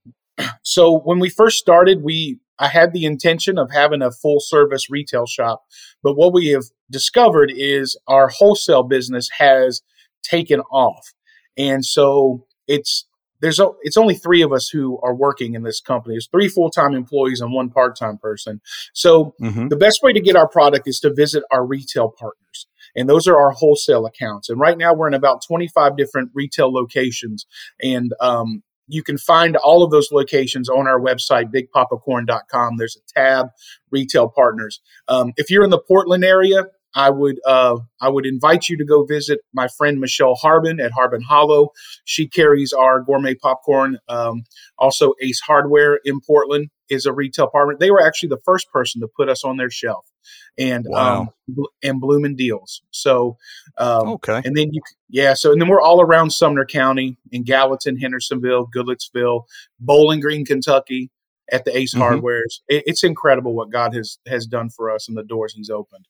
So 0.64 1.00
when 1.00 1.20
we 1.20 1.30
first 1.30 1.58
started, 1.58 2.04
we 2.04 2.40
I 2.60 2.68
had 2.68 2.92
the 2.92 3.06
intention 3.06 3.58
of 3.58 3.72
having 3.72 4.02
a 4.02 4.12
full 4.12 4.40
service 4.40 4.90
retail 4.90 5.26
shop, 5.26 5.64
but 6.04 6.16
what 6.16 6.34
we 6.34 6.48
have 6.50 6.66
discovered 6.90 7.52
is 7.56 7.98
our 8.08 8.30
wholesale 8.30 8.84
business 8.84 9.30
has 9.38 9.82
taken 10.24 10.62
off. 10.72 11.14
And 11.58 11.86
so 11.86 12.46
it's 12.68 13.07
there's 13.42 13.60
a, 13.60 13.70
it's 13.82 13.98
only 13.98 14.16
three 14.16 14.42
of 14.42 14.52
us 14.52 14.70
who 14.70 15.00
are 15.02 15.16
working 15.16 15.54
in 15.54 15.64
this 15.64 15.80
company. 15.80 16.16
It's 16.16 16.28
three 16.28 16.48
full 16.48 16.70
time 16.70 16.94
employees 16.94 17.42
and 17.42 17.54
one 17.54 17.70
part 17.70 17.98
time 17.98 18.18
person. 18.18 18.62
So 18.94 19.36
mm-hmm. 19.42 19.68
the 19.68 19.76
best 19.76 20.00
way 20.04 20.14
to 20.14 20.22
get 20.22 20.36
our 20.36 20.48
product 20.48 20.88
is 20.88 21.00
to 21.02 21.14
visit 21.14 21.44
our 21.52 21.66
retail 21.66 22.14
partners. 22.18 22.68
And 22.96 23.08
those 23.08 23.28
are 23.28 23.38
our 23.38 23.52
wholesale 23.52 24.06
accounts. 24.06 24.50
And 24.50 24.60
right 24.60 24.78
now 24.78 24.94
we're 24.94 25.08
in 25.08 25.14
about 25.14 25.44
25 25.46 25.98
different 25.98 26.32
retail 26.34 26.72
locations. 26.74 27.46
And 27.82 28.12
um, 28.20 28.64
you 28.88 29.04
can 29.04 29.18
find 29.18 29.56
all 29.58 29.84
of 29.84 29.92
those 29.92 30.12
locations 30.12 30.70
on 30.70 30.88
our 30.88 31.00
website, 31.00 31.52
bigpoppacorn.com. 31.54 32.78
There's 32.78 32.98
a 32.98 33.14
tab, 33.14 33.50
retail 33.92 34.30
partners. 34.30 34.82
Um, 35.08 35.34
if 35.38 35.50
you're 35.52 35.64
in 35.64 35.70
the 35.70 35.80
Portland 35.80 36.24
area, 36.24 36.68
I 36.96 37.10
would 37.10 37.40
uh, 37.46 37.78
I 38.02 38.10
would 38.10 38.26
invite 38.26 38.70
you 38.70 38.78
to 38.78 38.86
go 38.86 39.06
visit 39.06 39.42
my 39.54 39.68
friend 39.68 40.00
Michelle 40.00 40.36
Harbin 40.36 40.80
at 40.80 40.92
Harbin 40.92 41.22
Hollow. 41.22 41.72
She 42.06 42.28
carries 42.28 42.74
our 42.74 43.02
gourmet 43.02 43.36
popcorn. 43.36 44.00
Um, 44.10 44.44
also, 44.78 45.14
Ace 45.22 45.40
Hardware 45.40 46.00
in 46.06 46.20
Portland 46.22 46.70
is 46.90 47.06
a 47.06 47.14
retail 47.14 47.48
partner. 47.48 47.76
They 47.78 47.92
were 47.92 48.06
actually 48.06 48.30
the 48.30 48.42
first 48.46 48.72
person 48.72 49.02
to 49.02 49.08
put 49.08 49.30
us 49.30 49.44
on 49.44 49.58
their 49.58 49.70
shelf, 49.70 50.06
and 50.58 50.86
wow. 50.88 51.34
um, 51.50 51.66
and 51.84 52.02
Bloomin' 52.02 52.36
Deals. 52.36 52.82
So 52.92 53.38
um, 53.78 54.10
okay, 54.10 54.42
and 54.44 54.56
then 54.56 54.74
you 54.74 54.82
yeah. 55.10 55.34
So 55.34 55.52
and 55.52 55.62
then 55.62 55.68
we're 55.68 55.82
all 55.82 56.02
around 56.02 56.32
Sumner 56.32 56.66
County 56.66 57.18
in 57.32 57.44
Gallatin, 57.44 58.00
Hendersonville, 58.00 58.70
Goodlettsville, 58.76 59.44
Bowling 59.80 60.20
Green, 60.20 60.46
Kentucky 60.46 61.12
at 61.52 61.66
the 61.66 61.78
Ace 61.78 61.94
mm-hmm. 61.94 62.02
Hardwares. 62.02 62.62
It, 62.68 62.84
it's 62.86 63.04
incredible 63.04 63.54
what 63.54 63.72
God 63.72 63.94
has 63.94 64.18
has 64.28 64.46
done 64.46 64.70
for 64.70 64.90
us 64.90 65.08
and 65.08 65.18
the 65.18 65.24
doors 65.24 65.54
He's 65.54 65.70
opened. 65.70 66.08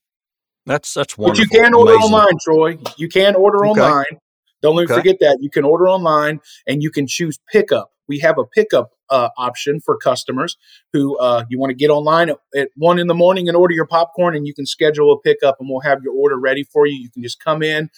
That's 0.67 0.93
that's 0.93 1.17
wonderful. 1.17 1.45
But 1.45 1.53
you 1.53 1.61
can 1.61 1.73
order 1.73 1.93
Amazing. 1.93 2.13
online, 2.13 2.37
Troy. 2.43 2.77
You 2.97 3.07
can 3.07 3.35
order 3.35 3.65
okay. 3.65 3.81
online. 3.81 4.19
Don't 4.61 4.75
let 4.75 4.87
me 4.87 4.93
okay. 4.93 4.99
forget 4.99 5.17
that. 5.21 5.37
You 5.39 5.49
can 5.49 5.63
order 5.63 5.87
online 5.87 6.41
and 6.67 6.83
you 6.83 6.91
can 6.91 7.07
choose 7.07 7.39
pickup. 7.51 7.91
We 8.09 8.19
have 8.19 8.37
a 8.37 8.43
pickup 8.45 8.91
uh, 9.09 9.29
option 9.37 9.79
for 9.79 9.97
customers 9.97 10.57
who 10.91 11.17
uh, 11.19 11.45
you 11.49 11.57
want 11.57 11.71
to 11.71 11.75
get 11.75 11.89
online 11.89 12.29
at, 12.29 12.37
at, 12.55 12.69
one 12.75 12.99
in 12.99 13.07
the 13.07 13.13
morning 13.13 13.47
and 13.47 13.55
order 13.55 13.73
your 13.73 13.85
popcorn, 13.85 14.35
and 14.35 14.45
you 14.45 14.53
can 14.53 14.65
schedule 14.65 15.13
a 15.13 15.19
pickup, 15.19 15.57
and 15.59 15.69
we'll 15.69 15.81
have 15.81 16.03
your 16.03 16.13
order 16.13 16.37
ready 16.37 16.63
for 16.63 16.85
you. 16.85 16.95
You 16.95 17.09
can 17.09 17.23
just 17.23 17.41
come 17.41 17.63
in. 17.63 17.89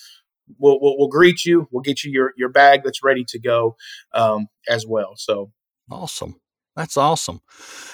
We'll, 0.59 0.79
we'll, 0.79 0.97
we'll 0.97 1.07
greet 1.07 1.45
you. 1.45 1.67
We'll 1.71 1.81
get 1.81 2.03
you 2.03 2.11
your, 2.11 2.33
your 2.37 2.49
bag 2.49 2.81
that's 2.83 3.03
ready 3.03 3.23
to 3.29 3.39
go 3.39 3.77
um, 4.13 4.47
as 4.67 4.85
well. 4.85 5.13
So 5.15 5.51
awesome. 5.89 6.39
That's 6.79 6.95
awesome. 6.95 7.41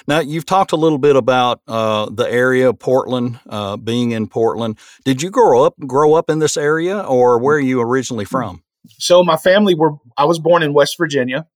Now 0.08 0.20
you've 0.20 0.46
talked 0.46 0.72
a 0.72 0.76
little 0.76 1.00
bit 1.00 1.16
about 1.16 1.60
uh, 1.68 2.08
the 2.12 2.32
area 2.32 2.70
of 2.70 2.78
Portland, 2.78 3.40
uh, 3.50 3.78
being 3.78 4.12
in 4.12 4.28
Portland. 4.28 4.78
Did 5.04 5.24
you 5.24 5.32
grow 5.32 5.64
up 5.64 5.74
grow 5.88 6.14
up 6.14 6.30
in 6.30 6.38
this 6.38 6.56
area, 6.56 7.00
or 7.00 7.40
where 7.40 7.56
are 7.56 7.60
you 7.60 7.82
originally 7.82 8.26
from? 8.26 8.64
So 9.00 9.24
my 9.24 9.38
family 9.38 9.74
were. 9.74 9.94
I 10.16 10.26
was 10.26 10.38
born 10.38 10.62
in 10.62 10.72
West 10.72 11.00
Virginia, 11.00 11.48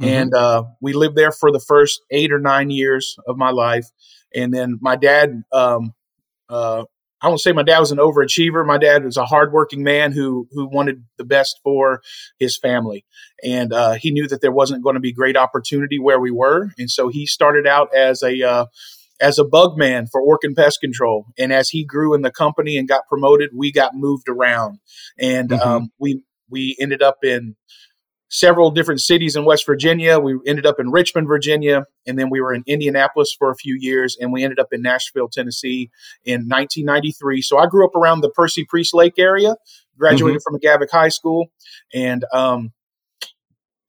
mm-hmm. 0.00 0.08
and 0.08 0.32
uh, 0.32 0.62
we 0.80 0.92
lived 0.92 1.16
there 1.16 1.32
for 1.32 1.50
the 1.50 1.58
first 1.58 2.02
eight 2.12 2.30
or 2.30 2.38
nine 2.38 2.70
years 2.70 3.18
of 3.26 3.36
my 3.36 3.50
life. 3.50 3.86
And 4.32 4.54
then 4.54 4.78
my 4.80 4.94
dad 4.94 5.42
um, 5.52 5.92
uh, 6.48 6.84
I 7.26 7.28
won't 7.28 7.40
say 7.40 7.50
my 7.50 7.64
dad 7.64 7.80
was 7.80 7.90
an 7.90 7.98
overachiever. 7.98 8.64
My 8.64 8.78
dad 8.78 9.04
was 9.04 9.16
a 9.16 9.24
hardworking 9.24 9.82
man 9.82 10.12
who 10.12 10.46
who 10.52 10.68
wanted 10.68 11.02
the 11.18 11.24
best 11.24 11.58
for 11.64 12.00
his 12.38 12.56
family, 12.56 13.04
and 13.42 13.72
uh, 13.72 13.94
he 13.94 14.12
knew 14.12 14.28
that 14.28 14.40
there 14.40 14.52
wasn't 14.52 14.84
going 14.84 14.94
to 14.94 15.00
be 15.00 15.12
great 15.12 15.36
opportunity 15.36 15.98
where 15.98 16.20
we 16.20 16.30
were, 16.30 16.70
and 16.78 16.88
so 16.88 17.08
he 17.08 17.26
started 17.26 17.66
out 17.66 17.92
as 17.92 18.22
a 18.22 18.40
uh, 18.48 18.66
as 19.20 19.40
a 19.40 19.44
bug 19.44 19.76
man 19.76 20.06
for 20.06 20.22
Orkin 20.22 20.54
Pest 20.54 20.80
Control. 20.80 21.26
And 21.36 21.52
as 21.52 21.68
he 21.68 21.84
grew 21.84 22.14
in 22.14 22.22
the 22.22 22.30
company 22.30 22.76
and 22.76 22.86
got 22.86 23.08
promoted, 23.08 23.50
we 23.52 23.72
got 23.72 23.92
moved 23.94 24.28
around, 24.28 24.78
and 25.18 25.48
mm-hmm. 25.48 25.68
um, 25.68 25.90
we 25.98 26.22
we 26.48 26.76
ended 26.78 27.02
up 27.02 27.18
in 27.24 27.56
several 28.28 28.70
different 28.70 29.00
cities 29.00 29.36
in 29.36 29.44
West 29.44 29.66
Virginia. 29.66 30.18
We 30.18 30.38
ended 30.46 30.66
up 30.66 30.80
in 30.80 30.90
Richmond, 30.90 31.28
Virginia, 31.28 31.84
and 32.06 32.18
then 32.18 32.30
we 32.30 32.40
were 32.40 32.52
in 32.52 32.64
Indianapolis 32.66 33.34
for 33.36 33.50
a 33.50 33.56
few 33.56 33.76
years, 33.78 34.16
and 34.20 34.32
we 34.32 34.42
ended 34.42 34.58
up 34.58 34.68
in 34.72 34.82
Nashville, 34.82 35.28
Tennessee 35.28 35.90
in 36.24 36.42
1993. 36.48 37.42
So 37.42 37.58
I 37.58 37.66
grew 37.66 37.86
up 37.86 37.94
around 37.94 38.20
the 38.20 38.30
Percy 38.30 38.64
Priest 38.64 38.94
Lake 38.94 39.18
area, 39.18 39.56
graduated 39.98 40.40
mm-hmm. 40.40 40.54
from 40.54 40.60
McGavock 40.60 40.90
High 40.90 41.08
School, 41.08 41.46
and 41.94 42.24
um, 42.32 42.72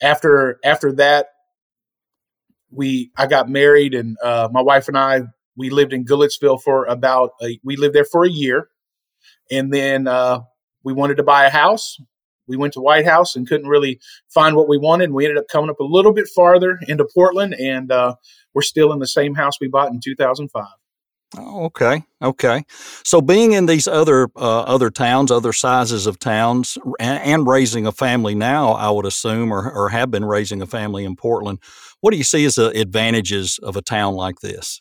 after 0.02 0.60
after 0.64 0.94
that, 0.94 1.28
we 2.70 3.12
I 3.18 3.28
got 3.28 3.50
married, 3.50 3.94
and 3.96 4.18
uh, 4.24 4.50
my 4.52 4.62
wife 4.62 4.88
and 4.88 4.98
I 4.98 5.24
we 5.56 5.72
lived 5.72 5.92
in 5.92 6.06
Goodlettsville 6.06 6.62
for 6.62 6.86
about 6.86 7.32
a, 7.42 7.60
we 7.64 7.76
lived 7.76 7.96
there 7.96 8.06
for 8.06 8.24
a 8.24 8.30
year, 8.30 8.70
and 9.50 9.74
then 9.74 10.08
uh, 10.08 10.42
we 10.84 10.94
wanted 10.94 11.18
to 11.18 11.24
buy 11.24 11.46
a 11.46 11.50
house 11.50 11.98
we 12.48 12.58
went 12.58 12.74
to 12.74 12.82
White 12.82 13.06
House 13.06 13.36
and 13.36 13.48
couldn't 13.48 13.68
really 13.68 14.00
find 14.30 14.56
what 14.56 14.68
we 14.68 14.78
wanted. 14.78 15.06
And 15.06 15.14
we 15.14 15.26
ended 15.26 15.38
up 15.38 15.48
coming 15.52 15.70
up 15.70 15.80
a 15.80 15.84
little 15.84 16.14
bit 16.14 16.28
farther 16.34 16.80
into 16.88 17.08
Portland, 17.14 17.54
and 17.54 17.92
uh, 17.92 18.16
we're 18.54 18.62
still 18.62 18.92
in 18.92 19.00
the 19.00 19.08
same 19.08 19.36
house 19.36 19.60
we 19.60 19.68
bought 19.68 19.92
in 19.92 20.00
2005. 20.04 20.66
Oh, 21.38 21.66
okay, 21.66 22.04
okay. 22.22 22.64
So 23.04 23.20
being 23.20 23.52
in 23.52 23.66
these 23.66 23.86
other 23.86 24.30
uh, 24.38 24.62
other 24.62 24.90
towns, 24.90 25.30
other 25.30 25.52
sizes 25.52 26.08
of 26.08 26.20
towns, 26.20 26.78
and, 27.00 27.22
and, 27.22 27.48
raising 27.48 27.86
a 27.86 27.92
family 27.92 28.34
now, 28.34 28.72
I 28.72 28.90
would 28.90 29.06
assume, 29.06 29.52
or, 29.52 29.70
or 29.70 29.90
have 29.90 30.10
been 30.10 30.24
raising 30.24 30.62
a 30.62 30.66
family 30.66 31.04
in 31.04 31.18
Portland. 31.18 31.60
What 32.00 32.12
do 32.12 32.18
you 32.18 32.24
see 32.24 32.46
as 32.46 32.56
the 32.56 32.70
advantages 32.70 33.60
of 33.62 33.76
a 33.76 33.82
town 33.82 34.14
like 34.14 34.40
this? 34.40 34.80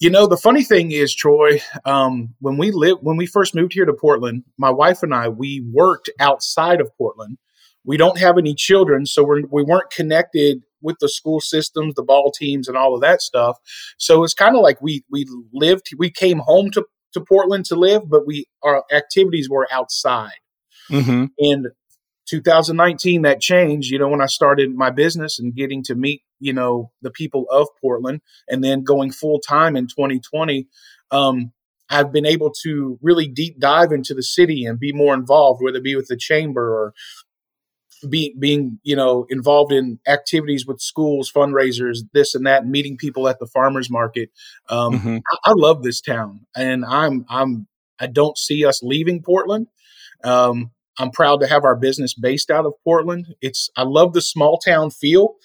You 0.00 0.10
know, 0.10 0.26
the 0.26 0.36
funny 0.36 0.64
thing 0.64 0.90
is, 0.90 1.14
Troy, 1.14 1.60
um, 1.84 2.34
when 2.40 2.56
we 2.56 2.72
lived, 2.72 3.00
when 3.02 3.16
we 3.16 3.26
first 3.26 3.54
moved 3.54 3.72
here 3.74 3.84
to 3.84 3.92
Portland, 3.92 4.42
my 4.58 4.70
wife 4.70 5.02
and 5.02 5.14
I, 5.14 5.28
we 5.28 5.64
worked 5.72 6.10
outside 6.18 6.80
of 6.80 6.90
Portland. 6.98 7.38
We 7.84 7.96
don't 7.96 8.18
have 8.18 8.36
any 8.38 8.54
children, 8.54 9.06
so 9.06 9.22
we're, 9.22 9.42
we 9.50 9.62
weren't 9.62 9.90
connected 9.90 10.62
with 10.82 10.96
the 11.00 11.08
school 11.08 11.40
systems, 11.40 11.94
the 11.94 12.02
ball 12.02 12.32
teams, 12.32 12.66
and 12.66 12.76
all 12.76 12.94
of 12.94 13.02
that 13.02 13.22
stuff. 13.22 13.56
So 13.98 14.24
it's 14.24 14.34
kind 14.34 14.56
of 14.56 14.62
like 14.62 14.80
we 14.80 15.04
we 15.10 15.26
lived, 15.52 15.90
we 15.96 16.10
came 16.10 16.38
home 16.38 16.70
to 16.72 16.84
to 17.12 17.20
Portland 17.20 17.64
to 17.66 17.76
live, 17.76 18.02
but 18.08 18.26
we 18.26 18.46
our 18.62 18.84
activities 18.92 19.48
were 19.48 19.68
outside. 19.70 20.40
Mm-hmm. 20.90 21.26
And 21.38 21.68
2019 22.26 23.22
that 23.22 23.40
changed 23.40 23.90
you 23.90 23.98
know 23.98 24.08
when 24.08 24.20
i 24.20 24.26
started 24.26 24.74
my 24.74 24.90
business 24.90 25.38
and 25.38 25.54
getting 25.54 25.82
to 25.82 25.94
meet 25.94 26.22
you 26.40 26.52
know 26.52 26.90
the 27.02 27.10
people 27.10 27.46
of 27.50 27.68
portland 27.80 28.20
and 28.48 28.62
then 28.62 28.82
going 28.82 29.10
full 29.10 29.40
time 29.40 29.76
in 29.76 29.86
2020 29.86 30.66
um, 31.10 31.52
i've 31.90 32.12
been 32.12 32.26
able 32.26 32.50
to 32.50 32.98
really 33.02 33.28
deep 33.28 33.58
dive 33.58 33.92
into 33.92 34.14
the 34.14 34.22
city 34.22 34.64
and 34.64 34.78
be 34.80 34.92
more 34.92 35.14
involved 35.14 35.62
whether 35.62 35.78
it 35.78 35.84
be 35.84 35.96
with 35.96 36.08
the 36.08 36.16
chamber 36.16 36.74
or 36.74 36.94
be, 38.08 38.34
being 38.38 38.78
you 38.82 38.96
know 38.96 39.26
involved 39.28 39.72
in 39.72 39.98
activities 40.06 40.66
with 40.66 40.80
schools 40.80 41.30
fundraisers 41.32 41.98
this 42.12 42.34
and 42.34 42.46
that 42.46 42.66
meeting 42.66 42.96
people 42.96 43.28
at 43.28 43.38
the 43.38 43.46
farmers 43.46 43.90
market 43.90 44.30
um, 44.68 44.94
mm-hmm. 44.98 45.16
I, 45.16 45.50
I, 45.50 45.52
love 45.56 45.82
this 45.82 46.00
town 46.00 46.46
and 46.56 46.84
i'm 46.84 47.24
i'm 47.28 47.66
i 47.98 48.06
don't 48.06 48.36
see 48.36 48.64
us 48.64 48.82
leaving 48.82 49.22
portland 49.22 49.68
um, 50.22 50.70
I'm 50.98 51.10
proud 51.10 51.40
to 51.40 51.46
have 51.46 51.64
our 51.64 51.76
business 51.76 52.14
based 52.14 52.50
out 52.50 52.66
of 52.66 52.74
Portland. 52.84 53.34
It's 53.40 53.70
I 53.76 53.82
love 53.82 54.12
the 54.12 54.22
small 54.22 54.58
town 54.58 54.90
feel. 54.90 55.36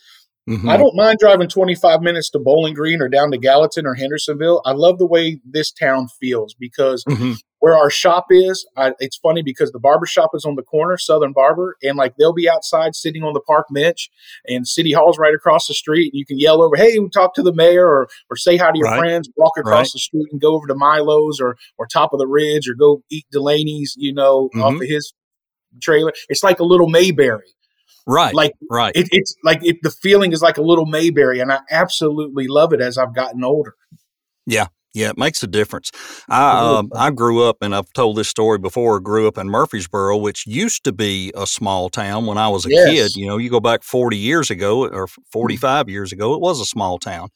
Mm-hmm. 0.50 0.68
I 0.68 0.78
don't 0.78 0.96
mind 0.96 1.18
driving 1.20 1.48
25 1.48 2.02
minutes 2.02 2.32
to 2.32 2.40
Bowling 2.40 2.74
Green 2.74 3.02
or 3.02 3.08
down 3.08 3.30
to 3.32 3.38
Gallatin 3.38 3.86
or 3.86 3.94
Hendersonville. 3.94 4.64
I 4.66 4.72
love 4.72 4.98
the 4.98 5.06
way 5.06 5.40
this 5.46 5.72
town 5.72 6.08
feels 6.20 6.56
because 6.56 7.04
mm-hmm. 7.04 7.34
where 7.60 7.78
our 7.78 7.92
shop 7.92 8.28
is, 8.32 8.68
I, 8.76 8.94
it's 8.98 9.18
funny 9.18 9.44
because 9.44 9.72
the 9.72 9.80
barber 9.80 10.08
shop 10.08 10.32
is 10.34 10.46
on 10.46 10.56
the 10.56 10.64
corner, 10.64 10.98
Southern 10.98 11.34
Barber, 11.34 11.78
and 11.84 11.98
like 11.98 12.16
they'll 12.18 12.34
be 12.34 12.50
outside 12.50 12.96
sitting 12.96 13.22
on 13.22 13.34
the 13.34 13.42
park 13.42 13.68
bench, 13.72 14.10
and 14.48 14.68
City 14.68 14.92
Hall's 14.92 15.20
right 15.20 15.36
across 15.36 15.68
the 15.68 15.76
street, 15.76 16.12
and 16.14 16.18
you 16.18 16.26
can 16.26 16.40
yell 16.40 16.64
over, 16.64 16.76
"Hey, 16.76 16.98
talk 17.14 17.36
to 17.36 17.44
the 17.44 17.54
mayor," 17.54 17.86
or 17.86 18.08
or 18.32 18.36
say 18.36 18.58
hi 18.58 18.72
to 18.72 18.78
your 18.78 18.88
right. 18.88 19.00
friends, 19.00 19.30
walk 19.38 19.54
across 19.56 19.74
right. 19.74 19.90
the 19.94 20.00
street 20.00 20.30
and 20.32 20.42
go 20.42 20.56
over 20.56 20.66
to 20.66 20.74
Milo's 20.74 21.40
or 21.40 21.58
or 21.78 21.86
top 21.86 22.12
of 22.12 22.18
the 22.18 22.28
ridge 22.28 22.68
or 22.68 22.74
go 22.74 23.04
eat 23.12 23.26
Delaney's, 23.32 23.94
you 24.00 24.16
know, 24.16 24.50
mm-hmm. 24.56 24.64
off 24.64 24.82
of 24.82 24.88
his 24.88 25.14
trailer. 25.82 26.14
It's 26.30 26.44
like 26.44 26.60
a 26.60 26.64
little 26.64 26.90
Mayberry. 26.90 27.48
Right. 28.08 28.34
Like 28.34 28.54
right. 28.72 28.96
It, 28.96 29.08
it's 29.12 29.36
like 29.44 29.64
it, 29.64 29.78
the 29.84 29.92
feeling 29.92 30.32
is 30.32 30.42
like 30.42 30.58
a 30.58 30.64
little 30.64 30.86
Mayberry, 30.86 31.40
and 31.40 31.52
I 31.52 31.60
absolutely 31.70 32.48
love 32.48 32.74
it 32.74 32.82
as 32.82 32.98
I've 32.98 33.14
gotten 33.14 33.44
older. 33.44 33.76
Yeah. 34.46 34.68
Yeah, 34.96 35.12
it 35.12 35.20
makes 35.20 35.44
a 35.44 35.48
difference. 35.48 35.92
I 36.30 36.78
um, 36.78 36.92
I 36.96 37.12
grew 37.12 37.44
up, 37.44 37.58
and 37.62 37.76
I've 37.76 37.94
told 37.94 38.18
this 38.18 38.28
story 38.28 38.58
before. 38.58 39.00
Grew 39.00 39.28
up 39.28 39.38
in 39.38 39.48
Murfreesboro, 39.48 40.18
which 40.18 40.48
used 40.48 40.84
to 40.86 40.92
be 40.92 41.32
a 41.36 41.46
small 41.46 41.90
town 41.90 42.26
when 42.26 42.40
I 42.40 42.48
was 42.48 42.66
a 42.66 42.70
yes. 42.72 42.90
kid. 42.90 43.16
You 43.16 43.28
know, 43.28 43.38
you 43.38 43.52
go 43.52 43.60
back 43.60 43.84
forty 43.84 44.18
years 44.18 44.50
ago 44.50 44.88
or 44.88 45.08
forty 45.32 45.58
five 45.58 45.86
mm 45.86 45.90
mm-hmm. 45.90 45.94
years 45.94 46.12
ago, 46.12 46.34
it 46.34 46.42
was 46.42 46.60
a 46.60 46.66
small 46.66 46.98
town. 46.98 47.30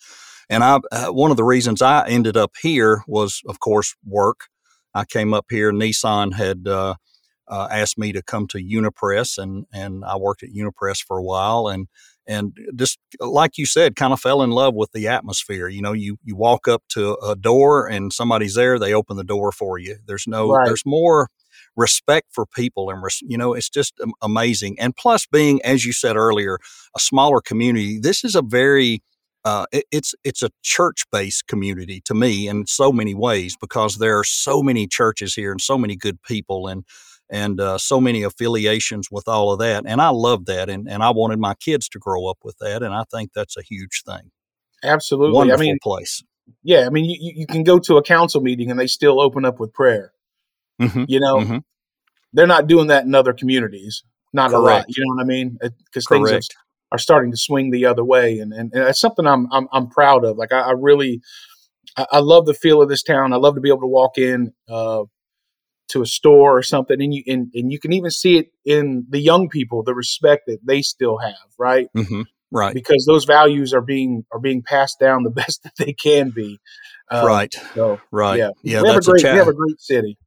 And 0.49 0.63
I 0.63 0.79
uh, 0.91 1.07
one 1.09 1.29
of 1.29 1.37
the 1.37 1.43
reasons 1.43 1.81
I 1.83 2.07
ended 2.07 2.37
up 2.37 2.53
here 2.59 3.03
was, 3.07 3.41
of 3.47 3.59
course, 3.59 3.95
work. 4.03 4.47
I 4.95 5.05
came 5.05 5.33
up 5.33 5.45
here. 5.49 5.71
Nissan 5.71 6.33
had 6.33 6.67
uh, 6.67 6.95
uh, 7.47 7.67
asked 7.71 7.97
me 7.97 8.11
to 8.13 8.21
come 8.21 8.47
to 8.47 8.57
Unipres, 8.57 9.37
and 9.37 9.65
and 9.73 10.03
I 10.05 10.17
worked 10.17 10.43
at 10.43 10.49
Unipres 10.49 11.03
for 11.03 11.17
a 11.17 11.23
while, 11.23 11.67
and 11.67 11.87
and 12.27 12.57
just 12.75 12.99
like 13.19 13.57
you 13.57 13.65
said, 13.65 13.95
kind 13.95 14.13
of 14.13 14.19
fell 14.19 14.41
in 14.41 14.51
love 14.51 14.73
with 14.75 14.91
the 14.93 15.07
atmosphere. 15.07 15.67
You 15.67 15.81
know, 15.81 15.93
you 15.93 16.17
you 16.23 16.35
walk 16.35 16.67
up 16.67 16.83
to 16.89 17.17
a 17.17 17.35
door 17.35 17.87
and 17.87 18.13
somebody's 18.13 18.55
there, 18.55 18.79
they 18.79 18.93
open 18.93 19.17
the 19.17 19.23
door 19.23 19.51
for 19.51 19.77
you. 19.77 19.97
There's 20.05 20.27
no, 20.27 20.49
right. 20.49 20.65
there's 20.65 20.85
more 20.85 21.27
respect 21.75 22.27
for 22.31 22.45
people, 22.45 22.89
and 22.89 23.03
you 23.21 23.37
know, 23.37 23.53
it's 23.53 23.69
just 23.69 23.99
amazing. 24.21 24.79
And 24.79 24.95
plus, 24.95 25.25
being 25.25 25.61
as 25.63 25.85
you 25.85 25.93
said 25.93 26.15
earlier, 26.15 26.59
a 26.95 26.99
smaller 26.99 27.41
community, 27.41 27.99
this 27.99 28.23
is 28.23 28.35
a 28.35 28.41
very 28.41 29.01
uh, 29.45 29.65
it, 29.73 29.85
it's 29.91 30.15
it's 30.23 30.41
a 30.41 30.49
church 30.61 31.03
based 31.11 31.47
community 31.47 32.01
to 32.05 32.13
me 32.13 32.47
in 32.47 32.65
so 32.65 32.91
many 32.91 33.13
ways 33.13 33.57
because 33.59 33.97
there 33.97 34.17
are 34.17 34.23
so 34.23 34.63
many 34.63 34.87
churches 34.87 35.33
here 35.35 35.51
and 35.51 35.59
so 35.59 35.77
many 35.77 35.95
good 35.95 36.21
people 36.23 36.67
and 36.67 36.85
and 37.33 37.59
uh, 37.59 37.79
so 37.79 37.99
many 37.99 38.21
affiliations 38.21 39.09
with 39.09 39.27
all 39.27 39.51
of 39.51 39.57
that. 39.57 39.85
And 39.87 39.99
I 39.99 40.09
love 40.09 40.45
that. 40.45 40.69
And, 40.69 40.87
and 40.87 41.01
I 41.01 41.09
wanted 41.09 41.39
my 41.39 41.55
kids 41.55 41.89
to 41.89 41.99
grow 41.99 42.27
up 42.27 42.37
with 42.43 42.55
that. 42.59 42.83
And 42.83 42.93
I 42.93 43.05
think 43.11 43.31
that's 43.33 43.57
a 43.57 43.63
huge 43.63 44.03
thing. 44.05 44.29
Absolutely. 44.83 45.33
Wonderful 45.33 45.63
I 45.63 45.65
mean, 45.65 45.79
place. 45.81 46.23
Yeah. 46.61 46.85
I 46.85 46.89
mean, 46.91 47.05
you, 47.05 47.17
you 47.19 47.47
can 47.47 47.63
go 47.63 47.79
to 47.79 47.97
a 47.97 48.03
council 48.03 48.39
meeting 48.39 48.69
and 48.69 48.79
they 48.79 48.85
still 48.85 49.19
open 49.19 49.45
up 49.45 49.59
with 49.59 49.73
prayer. 49.73 50.13
Mm-hmm. 50.79 51.05
You 51.07 51.19
know, 51.19 51.35
mm-hmm. 51.37 51.57
they're 52.33 52.45
not 52.45 52.67
doing 52.67 52.87
that 52.87 53.05
in 53.05 53.15
other 53.15 53.33
communities. 53.33 54.03
Not 54.31 54.51
Correct. 54.51 54.59
a 54.59 54.63
lot. 54.63 54.85
You 54.89 55.03
know 55.03 55.15
what 55.15 55.23
I 55.23 55.25
mean? 55.25 55.57
Because 55.85 56.05
things 56.07 56.31
are, 56.31 56.39
are, 56.91 56.97
starting 56.99 57.31
to 57.31 57.37
swing 57.37 57.71
the 57.71 57.85
other 57.85 58.03
way, 58.03 58.39
and 58.39 58.51
and, 58.51 58.73
and 58.73 58.87
that's 58.87 58.99
something 58.99 59.27
I'm 59.27 59.47
I'm, 59.51 59.67
I'm 59.71 59.89
proud 59.89 60.25
of. 60.25 60.37
Like 60.37 60.51
I, 60.51 60.61
I 60.61 60.71
really, 60.71 61.21
I, 61.95 62.07
I, 62.13 62.19
love 62.19 62.47
the 62.47 62.55
feel 62.55 62.81
of 62.81 62.89
this 62.89 63.03
town. 63.03 63.31
I 63.31 63.35
love 63.35 63.53
to 63.53 63.61
be 63.61 63.69
able 63.69 63.81
to 63.81 63.87
walk 63.87 64.17
in. 64.17 64.53
Uh, 64.67 65.03
to 65.89 66.01
a 66.01 66.05
store 66.05 66.57
or 66.57 66.63
something 66.63 67.01
and 67.01 67.13
you 67.13 67.23
and, 67.27 67.51
and 67.53 67.71
you 67.71 67.79
can 67.79 67.93
even 67.93 68.09
see 68.09 68.37
it 68.37 68.51
in 68.65 69.05
the 69.09 69.19
young 69.19 69.49
people 69.49 69.83
the 69.83 69.93
respect 69.93 70.43
that 70.47 70.59
they 70.63 70.81
still 70.81 71.17
have 71.17 71.35
right 71.57 71.87
mm-hmm. 71.95 72.21
right 72.51 72.73
because 72.73 73.05
those 73.05 73.25
values 73.25 73.73
are 73.73 73.81
being 73.81 74.25
are 74.31 74.39
being 74.39 74.61
passed 74.61 74.99
down 74.99 75.23
the 75.23 75.29
best 75.41 75.63
that 75.63 75.73
they 75.77 75.93
can 75.93 76.29
be 76.29 76.59
um, 77.11 77.25
right 77.25 77.53
so 77.75 77.99
right 78.11 78.37
yeah 78.37 78.49
yeah 78.63 78.81
we 78.81 78.87
have, 78.87 78.97
a 78.97 79.01
great, 79.01 79.21
a 79.21 79.23
cha- 79.23 79.31
we 79.33 79.37
have 79.37 79.47
a 79.47 79.53
great 79.53 79.79
city 79.79 80.17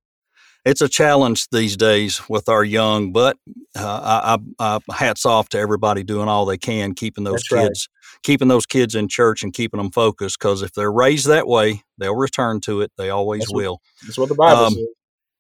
it's 0.66 0.80
a 0.80 0.88
challenge 0.88 1.48
these 1.50 1.76
days 1.76 2.28
with 2.28 2.48
our 2.48 2.64
young, 2.64 3.12
but 3.12 3.38
uh, 3.78 4.36
I, 4.36 4.38
I, 4.58 4.80
hats 4.92 5.24
off 5.24 5.48
to 5.50 5.58
everybody 5.58 6.02
doing 6.02 6.26
all 6.26 6.44
they 6.44 6.58
can, 6.58 6.92
keeping 6.96 7.22
those 7.22 7.44
That's 7.48 7.68
kids, 7.68 7.88
right. 7.88 8.22
keeping 8.24 8.48
those 8.48 8.66
kids 8.66 8.96
in 8.96 9.06
church 9.06 9.44
and 9.44 9.52
keeping 9.52 9.78
them 9.78 9.92
focused. 9.92 10.40
Because 10.40 10.62
if 10.62 10.72
they're 10.72 10.90
raised 10.90 11.28
that 11.28 11.46
way, 11.46 11.84
they'll 11.98 12.16
return 12.16 12.60
to 12.62 12.80
it. 12.80 12.90
They 12.98 13.10
always 13.10 13.42
that's 13.42 13.52
will. 13.52 13.74
What, 13.74 13.80
that's 14.06 14.18
what 14.18 14.28
the 14.28 14.34
Bible 14.34 14.64
um, 14.64 14.72
says. 14.72 14.86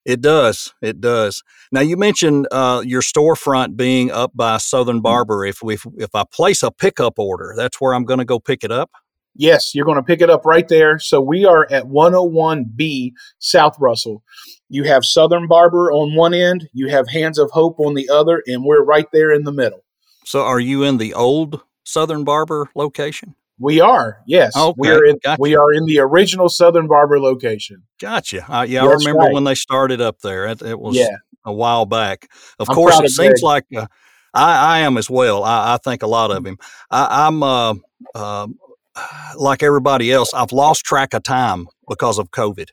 It 0.06 0.20
does. 0.20 0.72
It 0.80 1.00
does. 1.00 1.42
Now 1.72 1.80
you 1.80 1.96
mentioned 1.96 2.46
uh, 2.52 2.80
your 2.86 3.02
storefront 3.02 3.76
being 3.76 4.12
up 4.12 4.30
by 4.36 4.58
Southern 4.58 4.96
mm-hmm. 4.96 5.02
Barber. 5.02 5.44
If 5.44 5.64
we 5.64 5.78
if 5.98 6.14
I 6.14 6.22
place 6.32 6.62
a 6.62 6.70
pickup 6.70 7.18
order, 7.18 7.54
that's 7.56 7.80
where 7.80 7.92
I'm 7.92 8.04
going 8.04 8.20
to 8.20 8.24
go 8.24 8.38
pick 8.38 8.62
it 8.62 8.70
up. 8.70 8.92
Yes, 9.34 9.74
you're 9.74 9.84
going 9.84 9.96
to 9.96 10.04
pick 10.04 10.22
it 10.22 10.30
up 10.30 10.46
right 10.46 10.66
there. 10.68 11.00
So 11.00 11.20
we 11.20 11.44
are 11.44 11.66
at 11.70 11.84
101B 11.84 13.12
South 13.38 13.76
Russell. 13.80 14.22
You 14.68 14.84
have 14.84 15.04
Southern 15.04 15.48
Barber 15.48 15.92
on 15.92 16.14
one 16.14 16.32
end, 16.32 16.68
you 16.72 16.88
have 16.88 17.08
Hands 17.08 17.38
of 17.38 17.50
Hope 17.50 17.78
on 17.80 17.94
the 17.94 18.08
other, 18.08 18.42
and 18.46 18.64
we're 18.64 18.84
right 18.84 19.06
there 19.12 19.32
in 19.32 19.42
the 19.42 19.52
middle. 19.52 19.84
So 20.24 20.42
are 20.42 20.60
you 20.60 20.84
in 20.84 20.98
the 20.98 21.12
old 21.14 21.60
Southern 21.84 22.24
Barber 22.24 22.70
location? 22.74 23.34
We 23.58 23.80
are, 23.80 24.18
yes. 24.26 24.56
Okay, 24.56 24.74
we 24.76 24.88
are 24.90 25.04
in 25.04 25.18
gotcha. 25.22 25.40
we 25.40 25.56
are 25.56 25.72
in 25.72 25.86
the 25.86 25.98
original 26.00 26.48
Southern 26.48 26.86
Barber 26.88 27.18
location. 27.18 27.82
Gotcha. 27.98 28.44
Uh, 28.52 28.62
yeah, 28.62 28.82
That's 28.82 29.04
I 29.04 29.08
remember 29.08 29.26
right. 29.26 29.32
when 29.32 29.44
they 29.44 29.54
started 29.54 30.00
up 30.00 30.20
there. 30.20 30.46
It, 30.46 30.62
it 30.62 30.78
was 30.78 30.96
yeah. 30.96 31.16
a 31.44 31.52
while 31.52 31.86
back. 31.86 32.28
Of 32.58 32.68
I'm 32.68 32.74
course, 32.74 33.00
it 33.00 33.10
seems 33.10 33.42
like 33.42 33.64
uh, 33.74 33.86
I, 34.34 34.76
I 34.76 34.78
am 34.80 34.98
as 34.98 35.08
well. 35.08 35.42
I, 35.42 35.74
I 35.74 35.78
think 35.78 36.02
a 36.02 36.06
lot 36.06 36.30
of 36.30 36.44
him. 36.44 36.58
I, 36.90 37.26
am 37.26 37.42
uh, 37.42 37.74
uh, 38.14 38.46
like 39.36 39.62
everybody 39.62 40.12
else. 40.12 40.34
I've 40.34 40.52
lost 40.52 40.84
track 40.84 41.14
of 41.14 41.22
time 41.22 41.66
because 41.88 42.18
of 42.18 42.30
COVID 42.30 42.68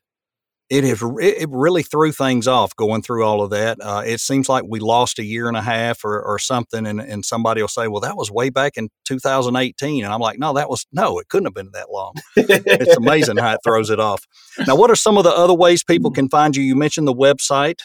it 0.74 0.84
has 0.84 1.04
it 1.20 1.50
really 1.52 1.84
threw 1.84 2.12
things 2.12 2.48
off 2.48 2.76
going 2.76 3.04
through 3.04 3.24
all 3.24 3.44
of 3.44 3.52
that. 3.52 3.78
Uh, 3.80 4.02
it 4.04 4.20
seems 4.20 4.50
like 4.50 4.64
we 4.68 4.80
lost 4.80 5.20
a 5.20 5.24
year 5.24 5.48
and 5.48 5.56
a 5.56 5.62
half 5.62 6.04
or, 6.04 6.20
or 6.20 6.40
something, 6.40 6.88
and, 6.88 7.00
and 7.00 7.24
somebody 7.24 7.62
will 7.62 7.68
say, 7.68 7.88
"Well, 7.88 8.02
that 8.02 8.18
was 8.18 8.32
way 8.32 8.50
back 8.50 8.74
in 8.76 8.90
2018," 9.06 10.04
and 10.04 10.12
I'm 10.12 10.20
like, 10.20 10.40
"No, 10.40 10.54
that 10.54 10.70
was 10.70 10.88
no, 10.92 11.20
it 11.20 11.30
couldn't 11.30 11.46
have 11.46 11.54
been 11.54 11.70
that 11.74 11.92
long." 11.92 12.16
it's 12.36 12.98
amazing 12.98 13.38
how 13.38 13.54
it 13.54 13.60
throws 13.64 13.92
it 13.92 14.00
off. 14.00 14.26
Now, 14.66 14.76
what 14.76 14.90
are 14.90 14.96
some 14.96 15.16
of 15.16 15.24
the 15.24 15.30
other 15.30 15.54
ways 15.54 15.84
people 15.84 16.10
can 16.10 16.28
find 16.28 16.56
you? 16.56 16.64
You 16.64 16.76
mentioned 16.76 17.08
the 17.08 17.14
website. 17.14 17.80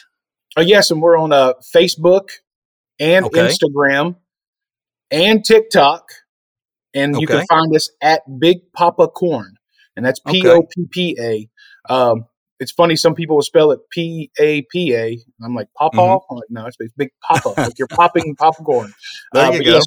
Oh 0.57 0.63
yes, 0.63 0.91
and 0.91 1.03
we're 1.03 1.19
on 1.19 1.31
uh, 1.31 1.53
Facebook 1.77 2.31
and 2.99 3.27
okay. 3.27 3.49
Instagram 3.49 4.17
and 5.11 5.45
TikTok, 5.45 6.05
and 6.95 7.15
okay. 7.15 7.21
you 7.21 7.27
can 7.27 7.45
find 7.49 7.77
us 7.77 7.91
at 8.01 8.23
Big 8.39 8.73
Poppa 8.73 9.09
Corn, 9.09 9.57
and 9.95 10.07
that's 10.07 10.21
P 10.21 10.49
O 10.49 10.63
P 10.63 10.87
P 10.91 11.17
A. 11.21 11.93
Um, 11.93 12.25
it's 12.61 12.73
funny. 12.73 12.97
Some 12.97 13.15
people 13.15 13.37
will 13.37 13.43
spell 13.43 13.71
it 13.71 13.81
P 13.91 14.31
A 14.39 14.63
P 14.63 14.95
A. 14.95 15.19
I'm 15.43 15.55
like 15.55 15.69
Papa. 15.75 15.97
Mm-hmm. 15.97 16.33
I'm 16.33 16.37
like 16.37 16.51
no, 16.51 16.67
it's, 16.67 16.77
Big 16.97 17.11
Papa. 17.23 17.55
like 17.57 17.79
you're 17.79 17.89
popping 17.89 18.35
popcorn. 18.39 18.93
There 19.33 19.47
uh, 19.47 19.53
you 19.53 19.65
go. 19.65 19.71
Yes, 19.75 19.87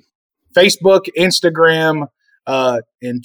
Facebook, 0.56 1.08
Instagram, 1.18 2.08
uh, 2.48 2.82
and 3.02 3.24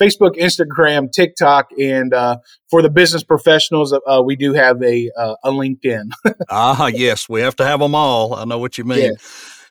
Facebook, 0.00 0.36
Instagram, 0.36 1.12
TikTok, 1.12 1.68
and 1.78 2.14
uh, 2.14 2.38
for 2.70 2.82
the 2.82 2.90
business 2.90 3.22
professionals, 3.22 3.92
uh, 3.92 4.22
we 4.24 4.36
do 4.36 4.52
have 4.52 4.82
a 4.82 5.10
uh, 5.16 5.34
a 5.44 5.50
LinkedIn. 5.50 6.10
ah, 6.50 6.86
yes, 6.86 7.28
we 7.28 7.40
have 7.40 7.56
to 7.56 7.64
have 7.64 7.80
them 7.80 7.94
all. 7.94 8.34
I 8.34 8.44
know 8.44 8.58
what 8.58 8.78
you 8.78 8.84
mean. 8.84 9.02
Yeah. 9.02 9.10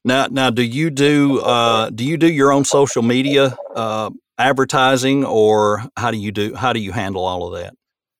Now, 0.04 0.28
now, 0.30 0.50
do 0.52 0.62
you 0.62 0.92
do 0.92 1.40
uh, 1.40 1.90
do 1.90 2.06
you 2.06 2.18
do 2.18 2.32
your 2.32 2.52
own 2.52 2.66
social 2.66 3.02
media 3.02 3.58
uh, 3.76 4.12
advertising, 4.38 5.26
or 5.26 5.84
how 5.98 6.12
do 6.12 6.18
you 6.18 6.32
do 6.32 6.54
how 6.54 6.74
do 6.74 6.80
you 6.80 6.92
handle 6.92 7.26
all 7.26 7.48
of 7.48 7.60
that? 7.60 7.74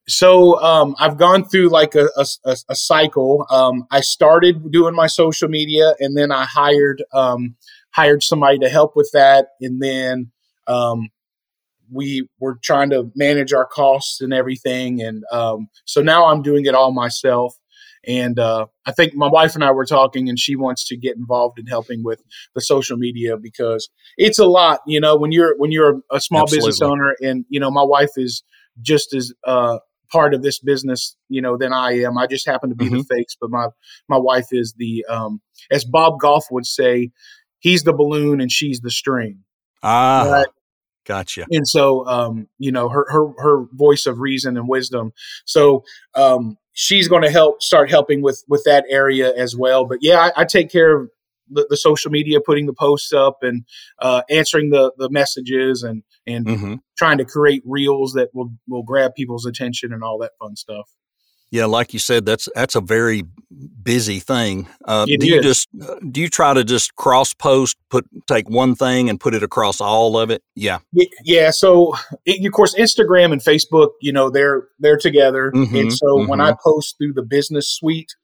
So 0.08 0.62
um, 0.62 0.96
I've 1.00 1.18
gone 1.18 1.46
through 1.46 1.70
like 1.70 1.96
a, 1.96 2.08
a, 2.16 2.56
a 2.70 2.76
cycle. 2.76 3.46
Um, 3.50 3.86
I 3.92 4.02
started 4.02 4.72
doing 4.72 4.94
my 4.94 5.08
social 5.08 5.50
media, 5.50 5.96
and 6.00 6.16
then 6.16 6.32
I 6.32 6.46
hired 6.46 7.04
um, 7.14 7.56
hired 7.92 8.22
somebody 8.22 8.60
to 8.60 8.70
help 8.70 8.96
with 8.96 9.10
that, 9.14 9.48
and 9.62 9.82
then 9.82 10.32
um, 10.68 11.10
we 11.92 12.28
were 12.40 12.60
trying 12.64 12.92
to 12.92 13.12
manage 13.16 13.54
our 13.54 13.66
costs 13.66 14.22
and 14.22 14.34
everything, 14.34 15.02
and 15.02 15.24
um, 15.32 15.70
so 15.86 16.02
now 16.02 16.26
I'm 16.28 16.42
doing 16.42 16.66
it 16.66 16.76
all 16.76 16.92
myself. 16.92 17.56
And 18.08 18.38
uh, 18.38 18.68
I 18.86 18.92
think 18.92 19.16
my 19.16 19.28
wife 19.28 19.56
and 19.56 19.64
I 19.64 19.72
were 19.72 19.86
talking, 19.86 20.30
and 20.30 20.38
she 20.38 20.56
wants 20.56 20.88
to 20.90 20.98
get 20.98 21.18
involved 21.18 21.58
in 21.58 21.66
helping 21.66 22.04
with 22.04 22.22
the 22.54 22.62
social 22.62 22.98
media 22.98 23.36
because 23.38 23.90
it's 24.18 24.38
a 24.38 24.46
lot. 24.46 24.82
You 24.86 25.00
know, 25.00 25.16
when 25.16 25.32
you're 25.32 25.58
when 25.58 25.72
you're 25.72 26.02
a 26.12 26.22
small 26.22 26.44
Absolutely. 26.44 26.68
business 26.68 26.88
owner, 26.88 27.16
and 27.22 27.46
you 27.50 27.60
know, 27.60 27.72
my 27.72 27.84
wife 27.84 28.12
is 28.18 28.44
just 28.82 29.16
as 29.16 29.34
uh, 29.46 29.80
part 30.16 30.34
of 30.34 30.42
this 30.42 30.60
business, 30.60 31.18
you 31.28 31.42
know, 31.42 31.58
than 31.58 31.74
I 31.74 32.00
am. 32.00 32.18
I 32.18 32.26
just 32.26 32.48
happen 32.48 32.70
to 32.70 32.76
be 32.76 32.86
mm-hmm. 32.86 33.00
the 33.00 33.04
face, 33.04 33.36
but 33.40 33.50
my 33.50 33.68
my 34.08 34.18
wife 34.18 34.48
is 34.52 34.74
the 34.78 35.06
um, 35.10 35.42
as 35.70 35.84
Bob 35.84 36.20
Goff 36.20 36.46
would 36.52 36.66
say, 36.66 37.12
he's 37.60 37.84
the 37.84 37.92
balloon 37.92 38.40
and 38.40 38.50
she's 38.50 38.80
the 38.80 38.92
string. 38.92 39.40
Ah, 39.84 40.30
right? 40.32 40.48
gotcha. 41.06 41.46
And 41.52 41.68
so, 41.68 42.08
um, 42.08 42.48
you 42.58 42.72
know, 42.72 42.88
her 42.88 43.06
her 43.10 43.28
her 43.40 43.66
voice 43.74 44.06
of 44.06 44.20
reason 44.20 44.56
and 44.56 44.70
wisdom. 44.70 45.12
So, 45.44 45.84
um, 46.16 46.58
she's 46.72 47.10
going 47.10 47.24
to 47.24 47.30
help 47.30 47.62
start 47.62 47.90
helping 47.90 48.22
with 48.22 48.44
with 48.48 48.64
that 48.66 48.86
area 48.90 49.36
as 49.36 49.54
well. 49.54 49.86
But 49.86 50.00
yeah, 50.02 50.30
I, 50.36 50.42
I 50.42 50.46
take 50.46 50.72
care 50.72 50.96
of 50.98 51.10
the, 51.50 51.68
the, 51.70 51.78
social 51.78 52.10
media, 52.10 52.40
putting 52.40 52.66
the 52.66 52.74
posts 52.74 53.14
up 53.14 53.40
and 53.42 53.66
uh, 54.00 54.22
answering 54.30 54.70
the 54.70 54.94
the 54.98 55.10
messages 55.10 55.84
and 55.84 56.04
and 56.26 56.46
mm-hmm. 56.46 56.76
Trying 56.98 57.18
to 57.18 57.26
create 57.26 57.62
reels 57.66 58.14
that 58.14 58.30
will 58.34 58.52
will 58.68 58.84
grab 58.84 59.14
people's 59.16 59.46
attention 59.46 59.94
and 59.94 60.04
all 60.04 60.18
that 60.20 60.32
fun 60.40 60.56
stuff. 60.56 60.90
Yeah, 61.52 61.66
like 61.66 61.94
you 61.94 62.00
said, 62.00 62.26
that's 62.26 62.50
that's 62.56 62.76
a 62.76 62.82
very 62.82 63.24
busy 63.82 64.20
thing. 64.20 64.68
Uh, 64.84 65.06
do 65.06 65.14
is. 65.14 65.26
you 65.26 65.42
just 65.42 65.70
uh, 65.82 65.96
do 66.12 66.20
you 66.20 66.28
try 66.28 66.54
to 66.54 66.64
just 66.64 66.96
cross 66.96 67.34
post, 67.34 67.78
put 67.90 68.06
take 68.28 68.50
one 68.50 68.76
thing 68.76 69.10
and 69.10 69.20
put 69.20 69.34
it 69.34 69.44
across 69.44 69.80
all 69.80 70.18
of 70.18 70.32
it? 70.32 70.44
Yeah, 70.56 70.80
yeah. 71.24 71.52
So 71.52 71.94
it, 72.26 72.46
of 72.46 72.52
course, 72.52 72.76
Instagram 72.76 73.32
and 73.32 73.42
Facebook, 73.42 73.92
you 74.02 74.12
know, 74.12 74.30
they're 74.30 74.68
they're 74.80 74.98
together, 74.98 75.52
mm-hmm, 75.54 75.76
and 75.76 75.94
so 75.94 76.08
mm-hmm. 76.08 76.30
when 76.30 76.42
I 76.42 76.56
post 76.62 76.98
through 76.98 77.14
the 77.14 77.24
business 77.24 77.70
suite, 77.70 78.16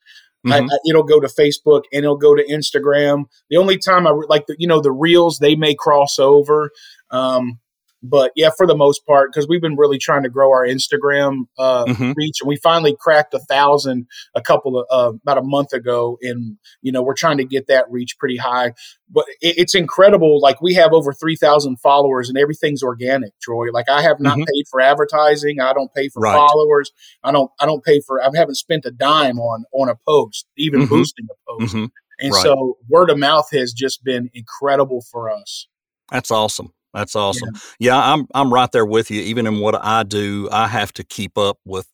Mm-hmm. 0.46 0.54
I, 0.54 0.74
I, 0.74 0.78
it'll 0.90 1.04
go 1.04 1.20
to 1.20 1.28
Facebook 1.28 1.84
and 1.94 2.04
it'll 2.04 2.18
go 2.18 2.34
to 2.36 2.44
Instagram. 2.44 3.26
The 3.50 3.58
only 3.58 3.78
time 3.78 4.08
I 4.08 4.12
like 4.28 4.48
the, 4.48 4.56
you 4.58 4.68
know 4.68 4.82
the 4.82 4.92
reels 4.92 5.38
they 5.38 5.56
may 5.56 5.76
cross 5.76 6.18
over, 6.18 6.72
um, 7.12 7.60
but 8.04 8.32
yeah, 8.36 8.50
for 8.56 8.66
the 8.66 8.76
most 8.76 9.06
part, 9.06 9.32
because 9.32 9.48
we've 9.48 9.62
been 9.62 9.76
really 9.76 10.00
trying 10.00 10.24
to 10.24 10.30
grow 10.30 10.52
our 10.52 10.66
Instagram 10.66 11.44
uh, 11.58 11.86
mm-hmm. 11.86 12.14
reach, 12.16 12.38
and 12.42 12.48
we 12.48 12.56
finally 12.58 12.96
cracked 13.00 13.34
a 13.34 13.40
thousand 13.40 14.08
a 14.36 14.42
couple 14.42 14.80
of 14.80 14.86
uh, 14.90 15.18
about 15.22 15.38
a 15.38 15.44
month 15.44 15.72
ago, 15.72 16.18
and 16.22 16.58
you 16.82 16.92
know 16.92 17.04
we're 17.04 17.14
trying 17.14 17.38
to 17.38 17.46
get 17.46 17.68
that 17.68 17.86
reach 17.92 18.18
pretty 18.18 18.38
high. 18.38 18.74
But 19.10 19.26
it, 19.42 19.60
it's 19.60 19.76
incredible. 19.76 20.42
Like 20.42 20.62
we 20.62 20.74
have 20.74 20.94
over 20.94 21.14
three 21.14 21.36
thousand 21.36 21.78
followers, 21.78 22.28
and 22.28 22.38
everything's 22.38 22.82
organic, 22.82 23.40
Troy. 23.40 23.68
Like 23.72 23.90
I 23.90 24.02
have 24.02 24.20
not 24.20 24.34
mm-hmm. 24.34 24.44
paid 24.44 24.66
for 24.72 24.82
advertising. 24.82 25.60
I 25.60 25.74
don't 25.74 25.94
pay 25.94 26.10
for 26.10 26.22
right. 26.22 26.36
followers. 26.36 26.92
I 27.24 27.32
don't. 27.32 27.52
I 27.60 27.66
don't 27.68 27.84
pay 27.84 28.02
for. 28.06 28.22
I 28.24 28.30
haven't 28.34 28.56
spent 28.56 28.86
a 28.86 28.92
dime 28.92 29.40
on 29.40 29.66
on 29.74 29.90
a 29.90 29.96
post, 30.08 30.48
even 30.58 30.82
mm-hmm. 30.82 30.90
boosting 30.90 31.28
a 31.30 31.52
post. 31.52 31.76
Mm-hmm. 31.76 31.86
And 32.20 32.34
right. 32.34 32.44
so 32.44 32.78
word 32.90 33.10
of 33.10 33.20
mouth 33.20 33.50
has 33.52 33.74
just 33.74 34.04
been 34.04 34.30
incredible 34.34 35.04
for 35.12 35.30
us. 35.30 35.68
That's 36.12 36.30
awesome. 36.30 36.74
That's 36.94 37.16
awesome. 37.16 37.50
Yeah. 37.80 37.96
yeah, 37.96 38.14
I'm 38.14 38.28
I'm 38.34 38.54
right 38.54 38.72
there 38.72 38.86
with 38.86 39.12
you. 39.12 39.22
Even 39.22 39.48
in 39.48 39.60
what 39.60 39.76
I 39.84 40.04
do, 40.04 40.50
I 40.52 40.68
have 40.68 40.92
to 40.94 41.04
keep 41.04 41.38
up 41.38 41.58
with 41.66 41.88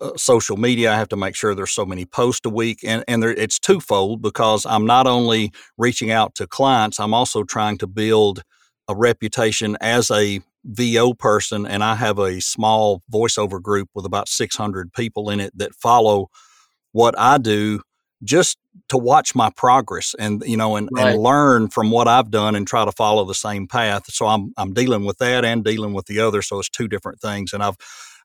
uh, 0.00 0.12
social 0.16 0.56
media. 0.56 0.92
I 0.92 0.96
have 0.96 1.08
to 1.08 1.16
make 1.16 1.34
sure 1.34 1.54
there's 1.54 1.72
so 1.72 1.86
many 1.86 2.04
posts 2.04 2.44
a 2.46 2.50
week, 2.50 2.80
and 2.84 3.04
and 3.08 3.22
there, 3.22 3.30
it's 3.30 3.58
twofold 3.58 4.22
because 4.22 4.66
I'm 4.66 4.86
not 4.86 5.06
only 5.06 5.52
reaching 5.78 6.10
out 6.10 6.34
to 6.36 6.46
clients, 6.46 7.00
I'm 7.00 7.14
also 7.14 7.42
trying 7.42 7.78
to 7.78 7.86
build 7.86 8.42
a 8.86 8.94
reputation 8.94 9.76
as 9.80 10.10
a 10.10 10.40
VO 10.64 11.14
person, 11.14 11.66
and 11.66 11.82
I 11.82 11.94
have 11.94 12.18
a 12.18 12.40
small 12.40 13.02
voiceover 13.12 13.62
group 13.62 13.88
with 13.94 14.04
about 14.04 14.28
600 14.28 14.92
people 14.92 15.30
in 15.30 15.40
it 15.40 15.56
that 15.56 15.74
follow 15.74 16.28
what 16.92 17.18
I 17.18 17.38
do 17.38 17.80
just 18.22 18.58
to 18.88 18.96
watch 18.96 19.34
my 19.34 19.50
progress 19.50 20.14
and 20.18 20.42
you 20.46 20.56
know 20.56 20.76
and, 20.76 20.88
right. 20.92 21.08
and 21.08 21.22
learn 21.22 21.68
from 21.68 21.90
what 21.90 22.08
I've 22.08 22.30
done 22.30 22.54
and 22.54 22.66
try 22.66 22.84
to 22.84 22.92
follow 22.92 23.24
the 23.24 23.34
same 23.34 23.66
path. 23.66 24.12
So 24.12 24.26
I'm 24.26 24.52
I'm 24.56 24.72
dealing 24.72 25.04
with 25.04 25.18
that 25.18 25.44
and 25.44 25.64
dealing 25.64 25.92
with 25.92 26.06
the 26.06 26.20
other. 26.20 26.42
So 26.42 26.58
it's 26.58 26.68
two 26.68 26.88
different 26.88 27.20
things. 27.20 27.52
And 27.52 27.62
I've 27.62 27.76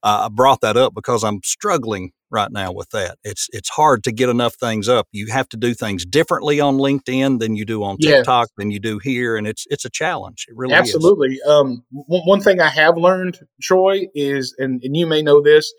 uh, 0.03 0.25
I 0.25 0.29
brought 0.29 0.61
that 0.61 0.75
up 0.75 0.93
because 0.93 1.23
I'm 1.23 1.39
struggling 1.43 2.11
right 2.29 2.51
now 2.51 2.73
with 2.73 2.89
that. 2.89 3.17
It's 3.23 3.47
it's 3.53 3.69
hard 3.69 4.03
to 4.03 4.11
get 4.11 4.27
enough 4.27 4.55
things 4.55 4.89
up. 4.89 5.07
You 5.13 5.27
have 5.27 5.47
to 5.49 5.57
do 5.57 5.73
things 5.73 6.05
differently 6.05 6.59
on 6.59 6.75
LinkedIn 6.75 7.39
than 7.39 7.55
you 7.55 7.63
do 7.63 7.83
on 7.83 7.97
TikTok 7.97 8.49
than 8.57 8.69
you 8.69 8.79
do 8.79 8.99
here, 8.99 9.37
and 9.37 9.47
it's 9.47 9.65
it's 9.69 9.85
a 9.85 9.89
challenge. 9.89 10.45
It 10.49 10.57
really 10.57 10.73
absolutely. 10.73 11.39
Um, 11.47 11.85
one, 11.91 12.21
one 12.23 12.41
thing 12.41 12.59
I 12.59 12.69
have 12.69 12.97
learned, 12.97 13.39
Troy, 13.61 14.07
is 14.13 14.53
and 14.57 14.81
and 14.83 14.97
you 14.97 15.07
may 15.07 15.21
know 15.21 15.41
this, 15.41 15.73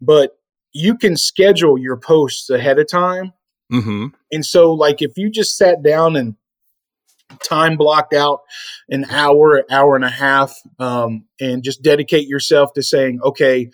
but 0.00 0.32
you 0.72 0.96
can 0.96 1.16
schedule 1.16 1.78
your 1.78 1.96
posts 1.96 2.50
ahead 2.50 2.80
of 2.80 2.88
time. 2.90 3.32
Mm-hmm. 3.72 4.06
And 4.30 4.44
so, 4.44 4.72
like, 4.72 5.00
if 5.00 5.16
you 5.16 5.30
just 5.30 5.56
sat 5.56 5.82
down 5.82 6.16
and 6.16 6.36
time 7.42 7.76
blocked 7.76 8.12
out 8.12 8.40
an 8.88 9.06
hour, 9.10 9.64
hour 9.70 9.96
and 9.96 10.04
a 10.04 10.10
half, 10.10 10.54
um, 10.78 11.24
and 11.40 11.62
just 11.62 11.82
dedicate 11.82 12.28
yourself 12.28 12.72
to 12.74 12.82
saying, 12.82 13.20
okay, 13.24 13.70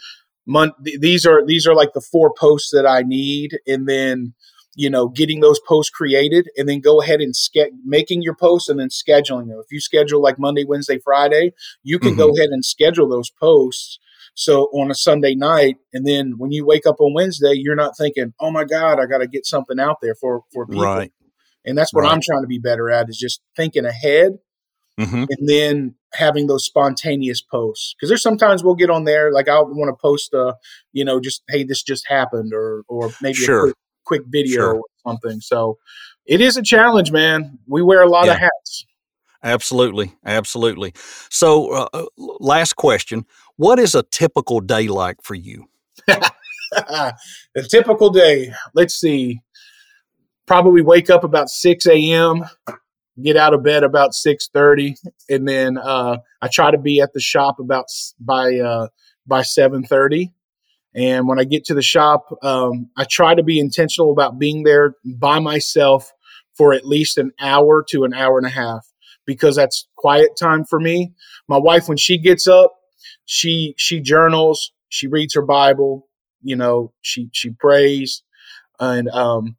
mon- 0.46 0.72
th- 0.84 1.00
these 1.00 1.26
are 1.26 1.44
these 1.44 1.66
are 1.66 1.74
like 1.74 1.92
the 1.92 2.00
four 2.00 2.32
posts 2.32 2.70
that 2.72 2.86
I 2.86 3.02
need, 3.02 3.58
and 3.66 3.88
then 3.88 4.34
you 4.74 4.90
know 4.90 5.08
getting 5.08 5.40
those 5.40 5.60
posts 5.60 5.90
created, 5.90 6.48
and 6.56 6.68
then 6.68 6.80
go 6.80 7.00
ahead 7.00 7.20
and 7.20 7.34
ske- 7.34 7.72
making 7.84 8.22
your 8.22 8.34
posts 8.34 8.68
and 8.68 8.78
then 8.78 8.88
scheduling 8.88 9.48
them. 9.48 9.60
If 9.60 9.70
you 9.70 9.80
schedule 9.80 10.22
like 10.22 10.38
Monday, 10.38 10.64
Wednesday, 10.64 10.98
Friday, 10.98 11.52
you 11.82 11.98
can 11.98 12.10
mm-hmm. 12.10 12.18
go 12.18 12.28
ahead 12.36 12.50
and 12.50 12.64
schedule 12.64 13.08
those 13.08 13.30
posts. 13.30 13.98
So 14.38 14.66
on 14.66 14.88
a 14.88 14.94
Sunday 14.94 15.34
night, 15.34 15.78
and 15.92 16.06
then 16.06 16.34
when 16.38 16.52
you 16.52 16.64
wake 16.64 16.86
up 16.86 17.00
on 17.00 17.12
Wednesday, 17.12 17.54
you're 17.54 17.74
not 17.74 17.96
thinking, 17.96 18.32
"Oh 18.38 18.52
my 18.52 18.62
God, 18.62 19.00
I 19.00 19.06
got 19.06 19.18
to 19.18 19.26
get 19.26 19.44
something 19.44 19.80
out 19.80 19.96
there 20.00 20.14
for 20.14 20.42
for 20.52 20.64
people." 20.64 20.84
Right. 20.84 21.12
And 21.64 21.76
that's 21.76 21.92
what 21.92 22.02
right. 22.02 22.12
I'm 22.12 22.20
trying 22.22 22.42
to 22.42 22.46
be 22.46 22.60
better 22.60 22.88
at 22.88 23.08
is 23.08 23.18
just 23.18 23.40
thinking 23.56 23.84
ahead 23.84 24.38
mm-hmm. 24.96 25.24
and 25.28 25.48
then 25.48 25.96
having 26.14 26.46
those 26.46 26.64
spontaneous 26.64 27.42
posts. 27.42 27.96
Because 27.96 28.10
there's 28.10 28.22
sometimes 28.22 28.62
we'll 28.62 28.76
get 28.76 28.90
on 28.90 29.02
there, 29.02 29.32
like 29.32 29.48
I 29.48 29.60
want 29.60 29.88
to 29.88 30.00
post 30.00 30.32
a, 30.32 30.54
you 30.92 31.04
know, 31.04 31.18
just 31.18 31.42
hey, 31.48 31.64
this 31.64 31.82
just 31.82 32.06
happened, 32.06 32.52
or 32.54 32.84
or 32.86 33.10
maybe 33.20 33.34
sure. 33.34 33.58
a 33.58 33.62
quick, 33.62 33.76
quick 34.04 34.22
video 34.28 34.60
sure. 34.60 34.74
or 34.76 34.82
something. 35.04 35.40
So 35.40 35.78
it 36.26 36.40
is 36.40 36.56
a 36.56 36.62
challenge, 36.62 37.10
man. 37.10 37.58
We 37.66 37.82
wear 37.82 38.02
a 38.02 38.08
lot 38.08 38.26
yeah. 38.26 38.34
of 38.34 38.38
hats. 38.38 38.86
Absolutely, 39.42 40.16
absolutely. 40.24 40.94
So, 41.28 41.72
uh, 41.72 41.88
uh 41.92 42.06
last 42.16 42.76
question: 42.76 43.24
What 43.58 43.78
is 43.78 43.94
a 43.94 44.02
typical 44.02 44.60
day 44.60 44.88
like 44.88 45.22
for 45.22 45.34
you? 45.34 45.66
a 46.08 47.12
typical 47.68 48.08
day. 48.08 48.52
Let's 48.74 48.94
see 48.94 49.42
probably 50.48 50.80
wake 50.82 51.10
up 51.10 51.22
about 51.22 51.50
6 51.50 51.86
a.m 51.86 52.44
get 53.22 53.36
out 53.36 53.52
of 53.52 53.62
bed 53.62 53.84
about 53.84 54.12
6.30 54.12 54.96
and 55.28 55.46
then 55.46 55.76
uh, 55.76 56.16
i 56.42 56.48
try 56.48 56.70
to 56.70 56.78
be 56.78 57.00
at 57.00 57.12
the 57.12 57.20
shop 57.20 57.60
about 57.60 57.84
by 58.18 58.56
uh, 58.56 58.88
by 59.26 59.42
7.30 59.42 60.32
and 60.94 61.28
when 61.28 61.38
i 61.38 61.44
get 61.44 61.64
to 61.66 61.74
the 61.74 61.82
shop 61.82 62.26
um, 62.42 62.88
i 62.96 63.04
try 63.04 63.34
to 63.34 63.42
be 63.42 63.60
intentional 63.60 64.10
about 64.10 64.38
being 64.38 64.62
there 64.64 64.94
by 65.04 65.38
myself 65.38 66.10
for 66.56 66.72
at 66.72 66.86
least 66.86 67.18
an 67.18 67.30
hour 67.38 67.84
to 67.88 68.04
an 68.04 68.14
hour 68.14 68.38
and 68.38 68.46
a 68.46 68.50
half 68.50 68.86
because 69.26 69.54
that's 69.54 69.86
quiet 69.96 70.30
time 70.40 70.64
for 70.64 70.80
me 70.80 71.12
my 71.46 71.58
wife 71.58 71.88
when 71.88 71.98
she 71.98 72.16
gets 72.16 72.48
up 72.48 72.72
she 73.30 73.74
she 73.76 74.00
journals 74.00 74.72
she 74.88 75.06
reads 75.06 75.34
her 75.34 75.42
bible 75.42 76.08
you 76.42 76.56
know 76.56 76.92
she 77.02 77.28
she 77.32 77.50
prays 77.50 78.22
and 78.80 79.08
um, 79.08 79.56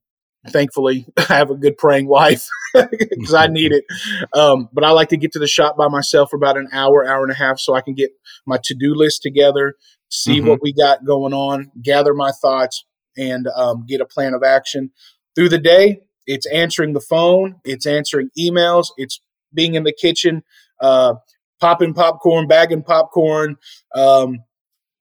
thankfully 0.47 1.05
I 1.17 1.35
have 1.35 1.51
a 1.51 1.55
good 1.55 1.77
praying 1.77 2.07
wife 2.07 2.47
because 2.73 3.33
I 3.33 3.47
need 3.51 3.71
it. 3.71 3.85
Um, 4.33 4.69
but 4.73 4.83
I 4.83 4.91
like 4.91 5.09
to 5.09 5.17
get 5.17 5.31
to 5.33 5.39
the 5.39 5.47
shop 5.47 5.77
by 5.77 5.87
myself 5.87 6.29
for 6.29 6.37
about 6.37 6.57
an 6.57 6.69
hour, 6.71 7.05
hour 7.05 7.23
and 7.23 7.31
a 7.31 7.35
half, 7.35 7.59
so 7.59 7.75
I 7.75 7.81
can 7.81 7.93
get 7.93 8.11
my 8.45 8.57
to 8.63 8.75
do 8.75 8.93
list 8.95 9.21
together, 9.21 9.75
see 10.09 10.39
mm-hmm. 10.39 10.49
what 10.49 10.59
we 10.61 10.73
got 10.73 11.05
going 11.05 11.33
on, 11.33 11.71
gather 11.81 12.13
my 12.13 12.31
thoughts, 12.41 12.85
and 13.17 13.47
um, 13.55 13.85
get 13.87 14.01
a 14.01 14.05
plan 14.05 14.33
of 14.33 14.43
action 14.43 14.91
through 15.35 15.49
the 15.49 15.59
day. 15.59 16.01
It's 16.25 16.47
answering 16.47 16.93
the 16.93 17.01
phone, 17.01 17.55
it's 17.63 17.85
answering 17.85 18.29
emails, 18.37 18.87
it's 18.97 19.19
being 19.53 19.73
in 19.73 19.83
the 19.83 19.93
kitchen, 19.93 20.43
uh, 20.79 21.15
popping 21.59 21.93
popcorn, 21.93 22.47
bagging 22.47 22.83
popcorn. 22.83 23.57
Um, 23.95 24.39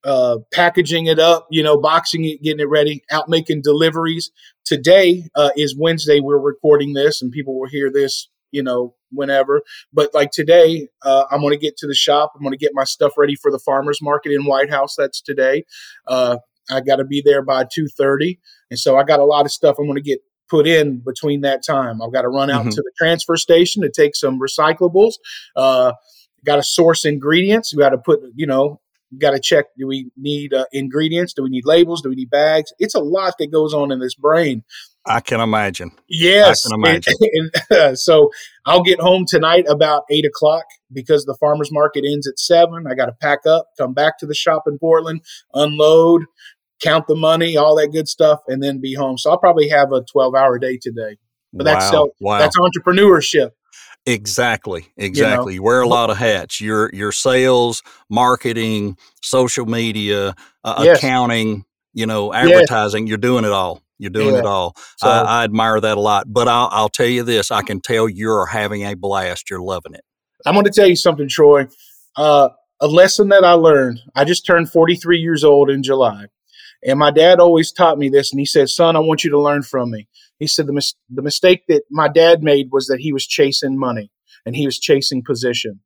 uh, 0.05 0.39
packaging 0.53 1.07
it 1.07 1.19
up, 1.19 1.47
you 1.51 1.63
know, 1.63 1.77
boxing 1.77 2.25
it, 2.25 2.41
getting 2.43 2.61
it 2.61 2.69
ready, 2.69 3.03
out 3.11 3.29
making 3.29 3.61
deliveries. 3.63 4.31
Today 4.65 5.25
uh, 5.35 5.51
is 5.57 5.77
Wednesday. 5.77 6.21
We're 6.21 6.39
recording 6.39 6.93
this, 6.93 7.21
and 7.21 7.33
people 7.33 7.59
will 7.59 7.69
hear 7.69 7.91
this, 7.93 8.29
you 8.53 8.63
know, 8.63 8.95
whenever. 9.11 9.61
But 9.93 10.15
like 10.15 10.31
today, 10.31 10.89
uh, 11.03 11.25
I'm 11.31 11.41
going 11.41 11.53
to 11.53 11.59
get 11.59 11.77
to 11.79 11.87
the 11.87 11.95
shop. 11.95 12.33
I'm 12.35 12.43
going 12.43 12.53
to 12.53 12.59
get 12.59 12.73
my 12.75 12.85
stuff 12.85 13.15
ready 13.19 13.35
for 13.35 13.51
the 13.51 13.59
farmers 13.59 14.01
market 14.01 14.33
in 14.33 14.45
White 14.45 14.71
House. 14.71 14.95
That's 14.97 15.21
today. 15.21 15.65
Uh, 16.07 16.39
I 16.71 16.81
got 16.81 16.97
to 16.97 17.05
be 17.05 17.21
there 17.21 17.43
by 17.43 17.67
two 17.71 17.89
thirty, 17.89 18.39
and 18.71 18.79
so 18.79 18.97
I 18.97 19.03
got 19.03 19.21
a 19.21 19.25
lot 19.25 19.47
of 19.47 19.53
stuff 19.53 19.77
I'm 19.79 19.87
going 19.87 19.97
to 19.97 20.03
get 20.03 20.21
put 20.49 20.67
in 20.67 21.03
between 21.05 21.43
that 21.43 21.65
time. 21.67 22.01
I've 22.01 22.13
got 22.13 22.23
to 22.23 22.29
run 22.29 22.51
out 22.51 22.63
mm-hmm. 22.63 22.71
to 22.71 22.83
the 22.83 22.93
transfer 22.97 23.37
station 23.37 23.83
to 23.83 23.91
take 23.91 24.15
some 24.15 24.41
recyclables. 24.41 25.15
Uh, 25.57 25.93
got 26.45 26.57
to 26.57 26.63
source 26.63 27.05
ingredients. 27.05 27.75
We 27.75 27.81
got 27.81 27.91
to 27.91 27.99
put, 27.99 28.21
you 28.35 28.47
know, 28.47 28.81
got 29.17 29.31
to 29.31 29.41
check 29.41 29.67
do 29.79 29.87
we 29.87 30.11
need 30.17 30.53
uh, 30.53 30.67
ingredients 30.73 31.33
do 31.33 31.43
we 31.43 31.49
need 31.49 31.65
labels 31.65 32.03
do 32.03 32.11
we 32.11 32.15
need 32.15 32.29
bags 32.29 32.73
it's 32.79 32.95
a 32.95 33.01
lot 33.01 33.35
that 33.39 33.51
goes 33.51 33.73
on 33.73 33.91
in 33.91 34.01
this 34.01 34.15
brain 34.15 34.63
i 35.07 35.19
can 35.21 35.41
imagine 35.41 35.91
yes 36.09 36.67
I 36.67 36.69
can 36.69 36.79
imagine. 36.79 37.15
And, 37.21 37.51
and, 37.71 37.79
uh, 37.79 37.95
so 37.95 38.31
i'll 38.67 38.83
get 38.83 39.01
home 39.01 39.25
tonight 39.27 39.65
about 39.67 40.05
eight 40.11 40.27
o'clock 40.27 40.65
because 40.93 41.25
the 41.25 41.37
farmers 41.41 41.73
market 41.73 42.05
ends 42.07 42.29
at 42.29 42.39
seven 42.39 42.87
i 42.87 42.95
got 42.95 43.07
to 43.07 43.13
pack 43.13 43.47
up 43.47 43.69
come 43.79 43.95
back 43.95 44.19
to 44.19 44.27
the 44.27 44.35
shop 44.35 44.65
in 44.67 44.79
portland 44.79 45.23
unload 45.55 46.25
count 46.83 47.07
the 47.07 47.17
money 47.17 47.57
all 47.57 47.77
that 47.77 47.89
good 47.89 48.09
stuff 48.09 48.41
and 48.47 48.63
then 48.63 48.79
be 48.79 48.93
home 48.95 49.17
so 49.17 49.31
i'll 49.31 49.39
probably 49.39 49.69
have 49.69 49.91
a 49.91 50.03
12 50.03 50.35
hour 50.35 50.59
day 50.59 50.77
today 50.77 51.17
but 51.55 51.67
wow. 51.67 51.73
that's 51.73 51.93
wow. 52.21 52.39
that's 52.39 52.57
entrepreneurship 52.59 53.53
Exactly, 54.09 54.87
exactly. 54.97 55.53
You, 55.55 55.61
know? 55.61 55.63
you, 55.63 55.63
wear 55.63 55.83
a 55.83 55.89
lot 55.89 56.09
of 56.09 56.17
hats. 56.17 56.63
Your 56.63 56.91
your 56.95 57.13
sales, 57.13 57.83
marketing, 58.09 58.97
social 59.21 59.67
media, 59.67 60.35
uh, 60.65 60.81
yes. 60.83 60.99
accounting, 60.99 61.67
you 61.93 62.07
know, 62.07 62.33
advertising. 62.33 63.07
Yes. 63.07 63.11
You're 63.11 63.19
doing 63.19 63.45
it 63.45 63.53
all. 63.53 63.83
You're 63.99 64.11
doing 64.11 64.33
yeah. 64.33 64.41
it 64.41 64.47
all. 64.47 64.75
So, 64.97 65.09
I, 65.09 65.41
I, 65.41 65.45
admire 65.45 65.79
that 65.79 65.99
a 65.99 66.01
lot. 66.01 66.33
But 66.33 66.49
I'll, 66.49 66.71
I'll 66.73 66.89
tell 66.89 67.07
you 67.07 67.23
this: 67.23 67.51
I 67.51 67.61
can 67.61 67.83
tell 67.83 68.09
you're 68.09 68.47
having 68.47 68.83
a 68.83 68.95
blast. 68.95 69.51
You're 69.51 69.61
loving 69.61 69.93
it. 69.93 70.05
I'm 70.47 70.55
going 70.55 70.65
to 70.65 70.71
tell 70.71 70.89
you 70.89 70.97
something, 70.97 71.29
Troy. 71.29 71.67
Uh, 72.17 72.49
a 72.81 72.87
lesson 72.87 73.29
that 73.29 73.45
I 73.45 73.53
learned. 73.53 74.01
I 74.15 74.25
just 74.25 74.47
turned 74.47 74.71
43 74.71 75.19
years 75.19 75.45
old 75.45 75.69
in 75.69 75.83
July, 75.83 76.29
and 76.83 76.99
my 76.99 77.11
dad 77.11 77.41
always 77.41 77.73
taught 77.73 77.99
me 77.99 78.09
this. 78.09 78.33
And 78.33 78.41
he 78.41 78.47
said, 78.47 78.71
"Son, 78.71 78.97
I 78.97 79.01
want 79.01 79.23
you 79.23 79.31
to 79.33 79.39
learn 79.39 79.63
from 79.63 79.91
me." 79.91 80.09
He 80.39 80.47
said 80.47 80.67
the, 80.67 80.73
mis- 80.73 80.95
the 81.11 81.23
mistake 81.23 81.65
that 81.69 81.83
my 81.91 82.09
dad 82.09 82.43
made 82.43 82.69
was 82.71 82.87
that 82.87 83.01
he 83.01 83.13
was 83.13 83.27
chasing 83.27 83.79
money 83.79 84.11
and 84.47 84.55
he 84.55 84.67
was 84.67 84.79
chasing 84.79 85.23
position. 85.23 85.81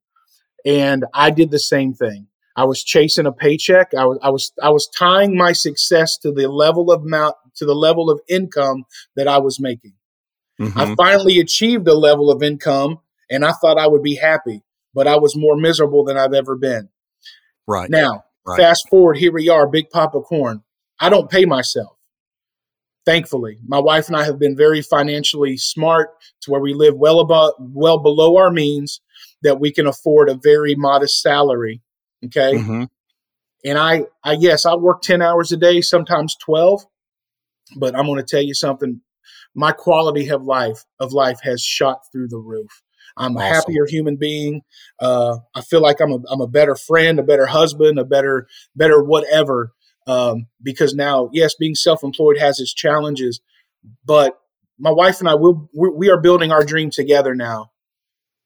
And 0.65 1.05
I 1.15 1.31
did 1.31 1.51
the 1.51 1.59
same 1.59 1.95
thing. 1.95 2.29
I 2.55 2.65
was 2.65 2.85
chasing 2.85 3.27
a 3.27 3.33
paycheck. 3.33 3.95
I 3.95 4.05
was, 4.05 4.19
I 4.23 4.31
was, 4.31 4.53
I 4.63 4.71
was 4.71 4.89
tying 4.89 5.37
my 5.37 5.53
success 5.53 6.19
to 6.19 6.33
the 6.33 6.49
level 6.49 6.93
of 6.93 7.03
amount, 7.03 7.37
to 7.57 7.65
the 7.65 7.75
level 7.75 8.11
of 8.11 8.21
income 8.29 8.85
that 9.17 9.27
I 9.27 9.39
was 9.39 9.59
making. 9.59 9.95
Mm-hmm. 10.61 10.79
I 10.79 10.95
finally 10.97 11.41
achieved 11.41 11.89
a 11.89 11.95
level 11.95 12.31
of 12.31 12.43
income 12.43 12.99
and 13.31 13.45
I 13.45 13.53
thought 13.53 13.79
I 13.79 13.89
would 13.89 14.03
be 14.03 14.17
happy, 14.17 14.63
but 14.93 15.07
I 15.07 15.17
was 15.17 15.35
more 15.35 15.57
miserable 15.57 16.05
than 16.05 16.19
I've 16.19 16.35
ever 16.35 16.57
been. 16.57 16.91
Right. 17.67 17.89
Now, 17.89 18.25
right. 18.47 18.59
fast 18.59 18.87
forward, 18.91 19.17
here 19.17 19.33
we 19.33 19.49
are, 19.49 19.67
Big 19.67 19.89
Poppa 19.89 20.21
Corn. 20.21 20.63
I 21.01 21.09
don't 21.09 21.31
pay 21.31 21.47
myself 21.47 21.97
thankfully 23.05 23.59
my 23.67 23.79
wife 23.79 24.07
and 24.09 24.17
i 24.17 24.25
have 24.25 24.39
been 24.39 24.57
very 24.57 24.83
financially 24.83 25.57
smart 25.57 26.11
to 26.41 26.51
where 26.51 26.61
we 26.61 26.75
live 26.75 26.95
well 26.97 27.21
above 27.21 27.53
well 27.59 27.99
below 27.99 28.37
our 28.37 28.51
means 28.51 29.01
that 29.43 29.61
we 29.61 29.73
can 29.73 29.87
afford 29.87 30.29
a 30.29 30.39
very 30.43 30.75
modest 30.75 31.21
salary 31.21 31.83
okay 32.25 32.55
mm-hmm. 32.55 32.85
and 33.65 33.79
i 33.79 34.05
i 34.25 34.33
yes 34.33 34.65
i 34.67 34.75
work 34.75 35.03
10 35.03 35.23
hours 35.23 35.53
a 35.53 35.57
day 35.57 35.81
sometimes 35.81 36.37
12 36.37 36.85
but 37.77 37.97
i'm 37.97 38.07
going 38.07 38.19
to 38.19 38.25
tell 38.25 38.43
you 38.43 38.55
something 38.55 39.01
my 39.55 39.73
quality 39.73 40.29
of 40.29 40.45
life 40.45 40.85
of 41.01 41.13
life 41.13 41.41
has 41.43 41.63
shot 41.63 42.01
through 42.13 42.29
the 42.29 42.39
roof 42.39 42.83
i'm 43.17 43.37
awesome. 43.37 43.51
a 43.51 43.55
happier 43.55 43.87
human 43.87 44.17
being 44.17 44.63
uh, 45.01 45.39
i 45.55 45.61
feel 45.61 45.81
like 45.81 46.01
I'm 46.01 46.13
a, 46.13 46.19
I'm 46.31 46.41
a 46.41 46.47
better 46.47 46.77
friend 46.77 47.19
a 47.19 47.23
better 47.23 47.47
husband 47.47 47.99
a 47.99 48.05
better 48.05 48.47
better 48.77 49.03
whatever 49.03 49.73
um, 50.07 50.47
because 50.63 50.95
now, 50.95 51.31
yes, 51.33 51.55
being 51.55 51.75
self-employed 51.75 52.39
has 52.39 52.61
its 52.61 52.73
challenges, 52.73 53.41
but 54.05 54.39
my 54.79 54.91
wife 54.91 55.21
and 55.21 55.29
I 55.29 55.35
will 55.35 55.69
we 55.75 56.11
are 56.11 56.21
building 56.21 56.51
our 56.51 56.65
dream 56.65 56.91
together 56.91 57.35
now, 57.35 57.71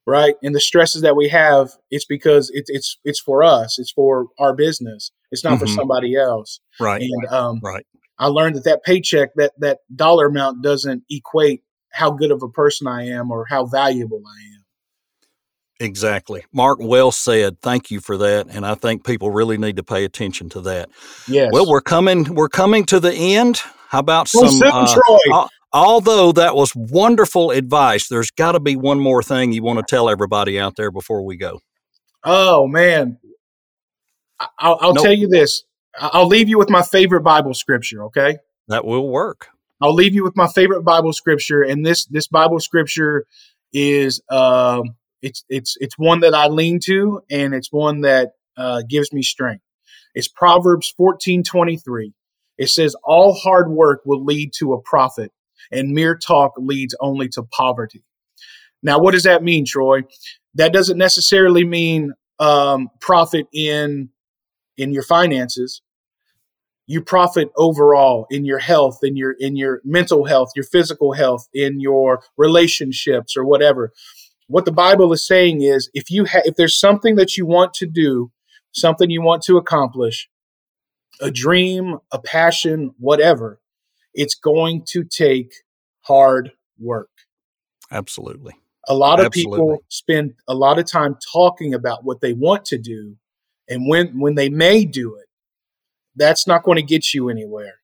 right? 0.07 0.35
And 0.43 0.55
the 0.55 0.61
stresses 0.61 1.03
that 1.03 1.17
we 1.17 1.29
have, 1.29 1.71
it's 1.91 2.05
because 2.05 2.51
it's 2.53 2.71
it's 2.71 2.99
it's 3.05 3.21
for 3.21 3.43
us, 3.43 3.79
it's 3.79 3.93
for 3.93 4.27
our 4.39 4.55
business, 4.55 5.13
it's 5.31 5.45
not 5.45 5.55
mm-hmm. 5.55 5.61
for 5.61 5.67
somebody 5.69 6.17
else, 6.17 6.61
right? 6.81 7.01
And 7.01 7.33
um, 7.33 7.61
right. 7.63 7.87
I 8.19 8.27
learned 8.27 8.57
that 8.57 8.65
that 8.65 8.85
paycheck, 8.85 9.35
that 9.37 9.53
that 9.59 9.79
dollar 9.95 10.27
amount, 10.27 10.63
doesn't 10.63 11.05
equate 11.11 11.63
how 11.93 12.11
good 12.11 12.31
of 12.31 12.43
a 12.43 12.49
person 12.49 12.87
I 12.87 13.07
am 13.07 13.31
or 13.31 13.47
how 13.49 13.67
valuable 13.67 14.23
I 14.27 14.41
am. 14.55 14.56
Exactly. 15.79 16.45
Mark, 16.53 16.79
well 16.81 17.13
said. 17.13 17.61
Thank 17.61 17.91
you 17.91 18.01
for 18.01 18.17
that. 18.19 18.47
And 18.49 18.65
I 18.65 18.75
think 18.75 19.05
people 19.05 19.31
really 19.31 19.59
need 19.59 19.77
to 19.77 19.83
pay 19.83 20.05
attention 20.05 20.49
to 20.51 20.61
that. 20.63 20.89
Yes. 21.29 21.51
Well, 21.53 21.69
we're 21.69 21.83
coming 21.83 22.35
we're 22.35 22.49
coming 22.49 22.85
to 22.87 23.01
the 23.01 23.13
end. 23.13 23.61
How 23.89 23.99
about 23.99 24.29
some 24.29 24.49
soon, 24.49 24.63
uh, 24.65 24.93
Troy. 24.93 25.47
although 25.73 26.33
that 26.33 26.57
was 26.57 26.75
wonderful 26.75 27.51
advice, 27.51 28.09
there's 28.09 28.31
got 28.31 28.53
to 28.53 28.61
be 28.61 28.75
one 28.75 28.99
more 28.99 29.23
thing 29.23 29.53
you 29.53 29.63
want 29.63 29.79
to 29.79 29.85
tell 29.87 30.09
everybody 30.09 30.59
out 30.59 30.77
there 30.77 30.91
before 30.91 31.23
we 31.23 31.37
go. 31.37 31.61
Oh 32.25 32.67
man. 32.67 33.19
I'll, 34.59 34.79
I'll 34.81 34.95
nope. 34.95 35.05
tell 35.05 35.15
you 35.15 35.29
this. 35.29 35.65
I'll 35.99 36.27
leave 36.27 36.49
you 36.49 36.59
with 36.59 36.69
my 36.69 36.83
favorite 36.83 37.23
Bible 37.23 37.55
scripture, 37.55 38.05
okay? 38.05 38.37
That 38.69 38.85
will 38.85 39.09
work. 39.09 39.49
I'll 39.81 39.95
leave 39.95 40.15
you 40.15 40.25
with 40.25 40.37
my 40.37 40.47
favorite 40.47 40.83
Bible 40.83 41.13
scripture 41.13 41.63
and 41.63 41.85
this 41.85 42.07
this 42.07 42.29
Bible 42.29 42.61
scripture 42.61 43.27
is 43.73 44.23
um 44.31 44.97
it's 45.23 45.45
it's 45.49 45.77
it's 45.81 45.99
one 45.99 46.21
that 46.21 46.35
I 46.35 46.49
lean 46.49 46.81
to, 46.85 47.23
and 47.31 47.55
it's 47.55 47.73
one 47.73 48.03
that 48.03 48.33
uh, 48.57 48.83
gives 48.89 49.13
me 49.13 49.23
strength. 49.23 49.65
It's 50.15 50.29
Proverbs 50.29 50.93
fourteen 50.97 51.43
twenty 51.43 51.77
three. 51.77 52.13
It 52.59 52.69
says, 52.69 52.95
"All 53.05 53.35
hard 53.35 53.71
work 53.71 54.03
will 54.05 54.25
lead 54.25 54.53
to 54.59 54.73
a 54.73 54.81
profit, 54.81 55.33
and 55.71 55.93
mere 55.93 56.17
talk 56.17 56.53
leads 56.57 56.95
only 57.01 57.29
to 57.31 57.43
poverty." 57.43 58.03
Now, 58.83 58.99
what 58.99 59.13
does 59.13 59.25
that 59.25 59.43
mean, 59.43 59.65
Troy? 59.65 60.03
That 60.55 60.73
doesn't 60.73 60.99
necessarily 60.99 61.65
mean 61.65 62.13
um, 62.39 62.89
profit 63.01 63.47
in 63.53 64.11
in 64.77 64.93
your 64.93 65.03
finances. 65.03 65.83
You 66.89 67.03
profit 67.03 67.51
overall 67.57 68.27
in 68.31 68.45
your 68.45 68.59
health, 68.61 69.01
in 69.03 69.17
your 69.17 69.33
in 69.33 69.57
your 69.57 69.81
mental 69.85 70.25
health, 70.25 70.51
your 70.55 70.65
physical 70.65 71.13
health, 71.15 71.49
in 71.53 71.81
your 71.81 72.23
relationships, 72.37 73.37
or 73.37 73.45
whatever 73.45 73.93
what 74.49 74.65
the 74.65 74.73
Bible 74.73 75.13
is 75.13 75.27
saying 75.27 75.63
is 75.63 75.91
if 75.95 76.11
you 76.11 76.25
ha- 76.27 76.43
if 76.45 76.57
there's 76.57 76.79
something 76.79 77.17
that 77.17 77.37
you 77.37 77.47
want 77.47 77.75
to 77.75 77.87
do, 77.87 78.31
something 78.73 79.11
you 79.11 79.23
want 79.23 79.43
to 79.45 79.57
accomplish, 79.57 80.29
a 81.21 81.31
dream, 81.31 81.99
a 82.13 82.19
passion, 82.19 82.95
whatever, 82.99 83.61
it's 84.15 84.35
going 84.35 84.85
to 84.89 85.05
take 85.05 85.53
hard 86.03 86.53
work. 86.79 87.11
Absolutely. 87.91 88.55
A 88.89 88.95
lot 88.95 89.19
of 89.19 89.27
Absolutely. 89.27 89.59
people 89.59 89.79
spend 89.89 90.35
a 90.47 90.55
lot 90.55 90.79
of 90.79 90.91
time 90.91 91.17
talking 91.33 91.75
about 91.75 92.05
what 92.05 92.21
they 92.21 92.33
want 92.33 92.65
to 92.67 92.79
do 92.79 93.17
and 93.69 93.89
when 93.89 94.19
when 94.19 94.35
they 94.35 94.49
may 94.49 94.85
do 94.85 95.17
it, 95.17 95.27
that's 96.15 96.47
not 96.47 96.63
going 96.63 96.77
to 96.77 96.83
get 96.83 97.13
you 97.13 97.29
anywhere. 97.29 97.75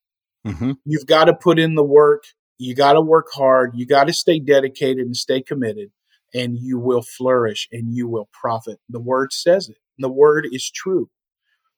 Mm-hmm. 0.45 0.73
You've 0.85 1.05
got 1.05 1.25
to 1.25 1.33
put 1.33 1.59
in 1.59 1.75
the 1.75 1.83
work. 1.83 2.23
You 2.57 2.75
got 2.75 2.93
to 2.93 3.01
work 3.01 3.27
hard. 3.33 3.71
You 3.75 3.85
got 3.85 4.05
to 4.05 4.13
stay 4.13 4.39
dedicated 4.39 5.05
and 5.05 5.15
stay 5.15 5.41
committed 5.41 5.91
and 6.33 6.57
you 6.57 6.79
will 6.79 7.01
flourish 7.01 7.67
and 7.71 7.93
you 7.95 8.07
will 8.07 8.29
profit. 8.31 8.79
The 8.89 8.99
word 8.99 9.33
says 9.33 9.69
it. 9.69 9.77
The 9.99 10.09
word 10.09 10.47
is 10.51 10.69
true. 10.69 11.09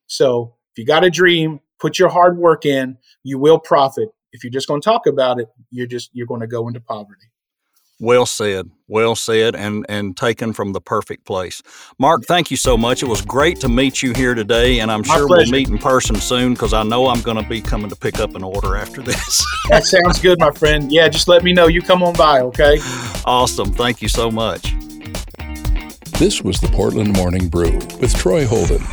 So 0.07 0.55
if 0.73 0.79
you 0.79 0.85
got 0.85 1.03
a 1.03 1.09
dream, 1.09 1.59
put 1.79 1.99
your 1.99 2.09
hard 2.09 2.37
work 2.37 2.65
in, 2.65 2.97
you 3.23 3.37
will 3.37 3.59
profit. 3.59 4.09
If 4.31 4.43
you're 4.43 4.51
just 4.51 4.67
going 4.67 4.81
to 4.81 4.85
talk 4.85 5.07
about 5.07 5.39
it, 5.39 5.47
you're 5.71 5.87
just 5.87 6.09
you're 6.13 6.27
going 6.27 6.41
to 6.41 6.47
go 6.47 6.67
into 6.67 6.81
poverty. 6.81 7.27
Well 7.99 8.25
said. 8.25 8.71
Well 8.87 9.15
said 9.15 9.55
and 9.55 9.85
and 9.87 10.17
taken 10.17 10.51
from 10.51 10.73
the 10.73 10.81
perfect 10.81 11.25
place. 11.25 11.63
Mark, 11.97 12.23
thank 12.27 12.51
you 12.51 12.57
so 12.57 12.77
much. 12.77 13.01
It 13.01 13.07
was 13.07 13.21
great 13.21 13.59
to 13.61 13.69
meet 13.69 14.03
you 14.03 14.13
here 14.13 14.35
today 14.35 14.79
and 14.79 14.91
I'm 14.91 15.01
My 15.07 15.15
sure 15.15 15.27
pleasure. 15.27 15.49
we'll 15.49 15.59
meet 15.59 15.69
in 15.69 15.77
person 15.77 16.17
soon 16.17 16.55
cuz 16.57 16.73
I 16.73 16.83
know 16.83 17.07
I'm 17.07 17.21
going 17.21 17.41
to 17.41 17.49
be 17.49 17.61
coming 17.61 17.89
to 17.89 17.95
pick 17.95 18.19
up 18.19 18.35
an 18.35 18.43
order 18.43 18.75
after 18.75 19.01
this. 19.01 19.45
that 19.69 19.85
sounds 19.85 20.19
good, 20.19 20.39
my 20.39 20.51
friend. 20.51 20.91
Yeah, 20.91 21.07
just 21.07 21.27
let 21.29 21.43
me 21.43 21.53
know 21.53 21.67
you 21.67 21.81
come 21.81 22.03
on 22.03 22.13
by, 22.13 22.41
okay? 22.41 22.79
Awesome. 23.25 23.71
Thank 23.71 24.01
you 24.01 24.09
so 24.09 24.29
much. 24.29 24.75
This 26.19 26.41
was 26.41 26.59
the 26.59 26.69
Portland 26.73 27.13
Morning 27.13 27.47
Brew 27.47 27.77
with 28.01 28.13
Troy 28.13 28.45
Holden. 28.45 28.83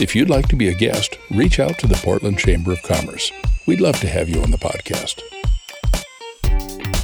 If 0.00 0.14
you'd 0.16 0.30
like 0.30 0.48
to 0.48 0.56
be 0.56 0.68
a 0.68 0.74
guest, 0.74 1.18
reach 1.30 1.58
out 1.60 1.78
to 1.80 1.86
the 1.86 1.96
Portland 1.96 2.38
Chamber 2.38 2.72
of 2.72 2.82
Commerce. 2.82 3.30
We'd 3.66 3.80
love 3.80 3.98
to 4.00 4.08
have 4.08 4.28
you 4.28 4.42
on 4.42 4.50
the 4.50 4.58
podcast 4.58 5.22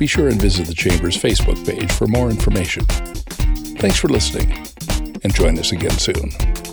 be 0.00 0.06
sure 0.06 0.28
and 0.28 0.40
visit 0.40 0.66
the 0.66 0.72
Chamber's 0.72 1.14
Facebook 1.14 1.62
page 1.66 1.92
for 1.92 2.06
more 2.06 2.30
information. 2.30 2.82
Thanks 3.76 3.98
for 3.98 4.08
listening, 4.08 4.66
and 5.22 5.34
join 5.34 5.58
us 5.58 5.72
again 5.72 5.90
soon. 5.90 6.69